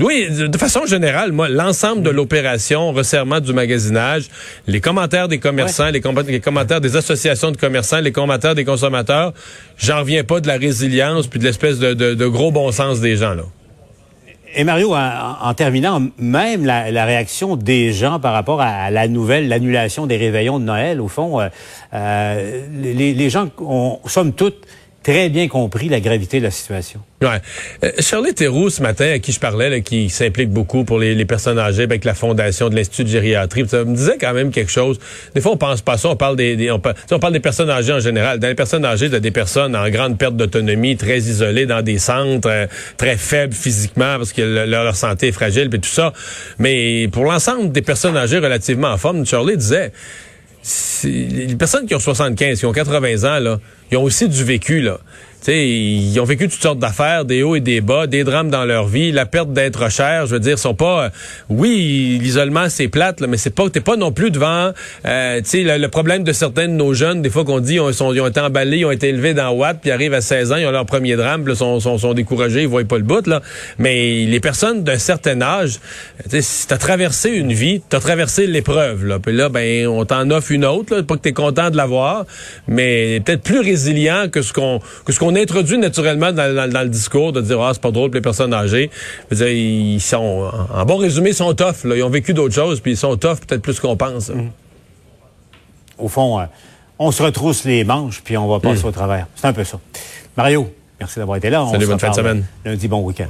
oui, 0.00 0.28
de 0.30 0.58
façon 0.58 0.84
générale, 0.84 1.32
moi, 1.32 1.48
l'ensemble 1.48 2.02
de 2.02 2.10
l'opération 2.10 2.92
resserrement 2.92 3.40
du 3.40 3.54
magasinage, 3.54 4.24
les 4.66 4.80
commentaires 4.80 5.28
des 5.28 5.38
commerçants, 5.38 5.90
les, 5.90 6.02
les, 6.26 6.40
commentaires 6.40 6.80
des 6.80 6.96
associations 6.96 7.52
de 7.52 7.56
commerçants, 7.56 8.00
les 8.00 8.12
commentaires 8.12 8.54
des 8.54 8.64
consommateurs, 8.64 9.32
j'en 9.78 10.00
reviens 10.00 10.24
pas 10.24 10.40
de 10.40 10.46
la 10.46 10.58
résilience 10.58 11.26
puis 11.26 11.38
de 11.38 11.44
l'espèce 11.44 11.78
de, 11.78 11.94
de, 11.94 12.14
de 12.14 12.26
gros 12.26 12.52
bon 12.52 12.70
sens 12.70 13.00
des 13.00 13.16
gens 13.16 13.34
là. 13.34 13.45
Et 14.58 14.64
Mario, 14.64 14.94
en, 14.94 15.52
terminant, 15.52 16.00
même 16.16 16.64
la, 16.64 17.04
réaction 17.04 17.56
des 17.56 17.92
gens 17.92 18.18
par 18.18 18.32
rapport 18.32 18.62
à, 18.62 18.90
la 18.90 19.06
nouvelle, 19.06 19.48
l'annulation 19.48 20.06
des 20.06 20.16
réveillons 20.16 20.58
de 20.58 20.64
Noël, 20.64 21.02
au 21.02 21.08
fond, 21.08 21.42
euh, 21.42 21.48
euh, 21.92 22.62
les, 22.72 23.28
gens 23.28 23.50
ont, 23.58 23.98
somme 24.06 24.32
toute, 24.32 24.66
très 25.06 25.28
bien 25.28 25.46
compris 25.46 25.88
la 25.88 26.00
gravité 26.00 26.40
de 26.40 26.44
la 26.44 26.50
situation. 26.50 27.00
Ouais. 27.22 27.40
Euh, 27.84 27.92
Charlie 28.00 28.34
Théroux, 28.34 28.70
ce 28.70 28.82
matin, 28.82 29.08
à 29.12 29.20
qui 29.20 29.30
je 29.30 29.38
parlais, 29.38 29.80
qui 29.82 30.10
s'implique 30.10 30.50
beaucoup 30.50 30.84
pour 30.84 30.98
les, 30.98 31.24
personnes 31.24 31.60
âgées 31.60 31.84
avec 31.84 32.04
la 32.04 32.12
fondation 32.12 32.70
de 32.70 32.74
l'Institut 32.74 33.04
de 33.04 33.08
gériatrie, 33.08 33.68
ça 33.68 33.84
me 33.84 33.94
disait 33.94 34.18
quand 34.20 34.34
même 34.34 34.50
quelque 34.50 34.72
chose. 34.72 34.98
Des 35.32 35.40
fois, 35.40 35.52
on 35.52 35.56
pense 35.56 35.80
pas 35.80 35.96
ça, 35.96 36.08
on 36.08 36.16
parle 36.16 36.34
des, 36.34 36.72
on, 36.72 36.80
parle, 36.80 37.32
des 37.32 37.40
personnes 37.40 37.70
âgées 37.70 37.92
en 37.92 38.00
général. 38.00 38.40
Dans 38.40 38.48
les 38.48 38.56
personnes 38.56 38.84
âgées, 38.84 39.06
il 39.06 39.20
des 39.20 39.30
personnes 39.30 39.76
en 39.76 39.88
grande 39.90 40.18
perte 40.18 40.36
d'autonomie, 40.36 40.96
très 40.96 41.18
isolées 41.18 41.66
dans 41.66 41.82
des 41.82 41.98
centres, 41.98 42.50
euh, 42.50 42.66
très 42.96 43.16
faibles 43.16 43.54
physiquement 43.54 44.16
parce 44.16 44.32
que 44.32 44.42
leur 44.66 44.96
santé 44.96 45.28
est 45.28 45.32
fragile, 45.32 45.70
et 45.72 45.78
tout 45.78 45.88
ça. 45.88 46.12
Mais 46.58 47.06
pour 47.12 47.24
l'ensemble 47.26 47.70
des 47.70 47.82
personnes 47.82 48.16
âgées 48.16 48.38
relativement 48.38 48.88
en 48.88 48.96
forme, 48.98 49.24
Charlie 49.24 49.56
disait 49.56 49.92
les 51.04 51.56
personnes 51.56 51.86
qui 51.86 51.94
ont 51.94 52.00
75, 52.00 52.58
qui 52.58 52.66
ont 52.66 52.72
80 52.72 53.24
ans, 53.24 53.38
là, 53.38 53.60
ils 53.90 53.96
ont 53.96 54.02
aussi 54.02 54.28
du 54.28 54.44
vécu, 54.44 54.80
là 54.80 54.98
ils 55.52 56.18
ont 56.20 56.24
vécu 56.24 56.48
toutes 56.48 56.62
sortes 56.62 56.78
d'affaires, 56.78 57.24
des 57.24 57.42
hauts 57.42 57.56
et 57.56 57.60
des 57.60 57.80
bas, 57.80 58.06
des 58.06 58.24
drames 58.24 58.50
dans 58.50 58.64
leur 58.64 58.86
vie, 58.86 59.12
la 59.12 59.26
perte 59.26 59.52
d'être 59.52 59.90
cher, 59.90 60.26
je 60.26 60.32
veux 60.32 60.40
dire, 60.40 60.58
sont 60.58 60.74
pas. 60.74 61.04
Euh, 61.04 61.08
oui, 61.48 62.18
l'isolement 62.20 62.68
c'est 62.68 62.88
plate, 62.88 63.20
là, 63.20 63.26
mais 63.26 63.36
c'est 63.36 63.54
pas, 63.54 63.68
t'es 63.70 63.80
pas 63.80 63.96
non 63.96 64.12
plus 64.12 64.30
devant. 64.30 64.72
Euh, 65.06 65.40
tu 65.40 65.64
sais, 65.64 65.78
le, 65.78 65.88
problème 65.88 66.24
de 66.24 66.32
certains 66.32 66.68
de 66.68 66.72
nos 66.72 66.94
jeunes, 66.94 67.22
des 67.22 67.30
fois 67.30 67.44
qu'on 67.44 67.60
dit, 67.60 67.74
ils, 67.74 67.80
ont 67.80 68.26
été 68.26 68.40
emballés, 68.40 68.78
ils 68.78 68.84
ont 68.84 68.90
été 68.90 69.08
élevés 69.08 69.34
dans 69.34 69.50
Watt, 69.50 69.78
puis 69.80 69.90
arrivent 69.90 70.14
à 70.14 70.20
16 70.20 70.52
ans, 70.52 70.56
ils 70.56 70.66
ont 70.66 70.70
leur 70.70 70.86
premier 70.86 71.16
drame, 71.16 71.42
puis 71.42 71.52
là, 71.52 71.56
sont, 71.56 71.78
sont, 71.80 71.98
sont 71.98 72.14
découragés, 72.14 72.62
ils 72.62 72.68
voient 72.68 72.84
pas 72.84 72.98
le 72.98 73.04
bout 73.04 73.26
là. 73.26 73.40
Mais 73.78 74.24
les 74.26 74.40
personnes 74.40 74.82
d'un 74.82 74.98
certain 74.98 75.40
âge, 75.42 75.78
tu 76.28 76.42
si 76.42 76.66
t'as 76.66 76.78
traversé 76.78 77.30
une 77.30 77.52
vie, 77.52 77.82
t'as 77.88 78.00
traversé 78.00 78.46
l'épreuve, 78.46 79.06
là, 79.06 79.18
puis 79.20 79.34
là, 79.34 79.48
ben, 79.48 79.86
on 79.86 80.04
t'en 80.04 80.28
offre 80.30 80.50
une 80.50 80.64
autre, 80.64 80.96
là, 80.96 81.02
pas 81.02 81.14
que 81.14 81.20
t'es 81.20 81.32
content 81.32 81.70
de 81.70 81.76
l'avoir, 81.76 82.24
mais 82.66 83.20
peut-être 83.24 83.42
plus 83.42 83.60
résilient 83.60 84.28
que 84.30 84.42
ce 84.42 84.52
qu'on 84.52 84.80
que 85.04 85.12
ce 85.12 85.20
qu'on 85.20 85.35
introduit 85.36 85.78
naturellement 85.78 86.32
dans, 86.32 86.82
le 86.82 86.88
discours 86.88 87.32
de 87.32 87.40
dire 87.40 87.60
ah 87.60 87.70
c'est 87.72 87.82
pas 87.82 87.90
drôle 87.90 88.10
pour 88.10 88.16
les 88.16 88.20
personnes 88.20 88.54
âgées. 88.54 88.90
ils 89.30 90.00
sont 90.00 90.50
en 90.72 90.84
bon 90.84 90.96
résumé 90.96 91.30
ils 91.30 91.34
sont 91.34 91.54
tough 91.54 91.84
là. 91.84 91.96
ils 91.96 92.02
ont 92.02 92.10
vécu 92.10 92.34
d'autres 92.34 92.54
choses 92.54 92.80
puis 92.80 92.92
ils 92.92 92.96
sont 92.96 93.16
tough 93.16 93.38
peut-être 93.46 93.62
plus 93.62 93.80
qu'on 93.80 93.96
pense. 93.96 94.30
Mm. 94.30 94.50
Au 95.98 96.08
fond, 96.08 96.40
euh, 96.40 96.44
on 96.98 97.10
se 97.10 97.22
retrousse 97.22 97.64
les 97.64 97.84
manches 97.84 98.22
puis 98.22 98.36
on 98.36 98.48
va 98.48 98.60
passer 98.60 98.82
mm. 98.82 98.88
au 98.88 98.92
travers. 98.92 99.26
C'est 99.34 99.46
un 99.46 99.52
peu 99.52 99.64
ça. 99.64 99.78
Mario, 100.36 100.70
merci 101.00 101.18
d'avoir 101.18 101.38
été 101.38 101.50
là. 101.50 101.66
Salut, 101.70 101.86
bonne 101.86 101.98
fin 101.98 102.10
de 102.10 102.14
semaine. 102.14 102.44
Lundi, 102.64 102.88
bon 102.88 103.02
week-end. 103.02 103.28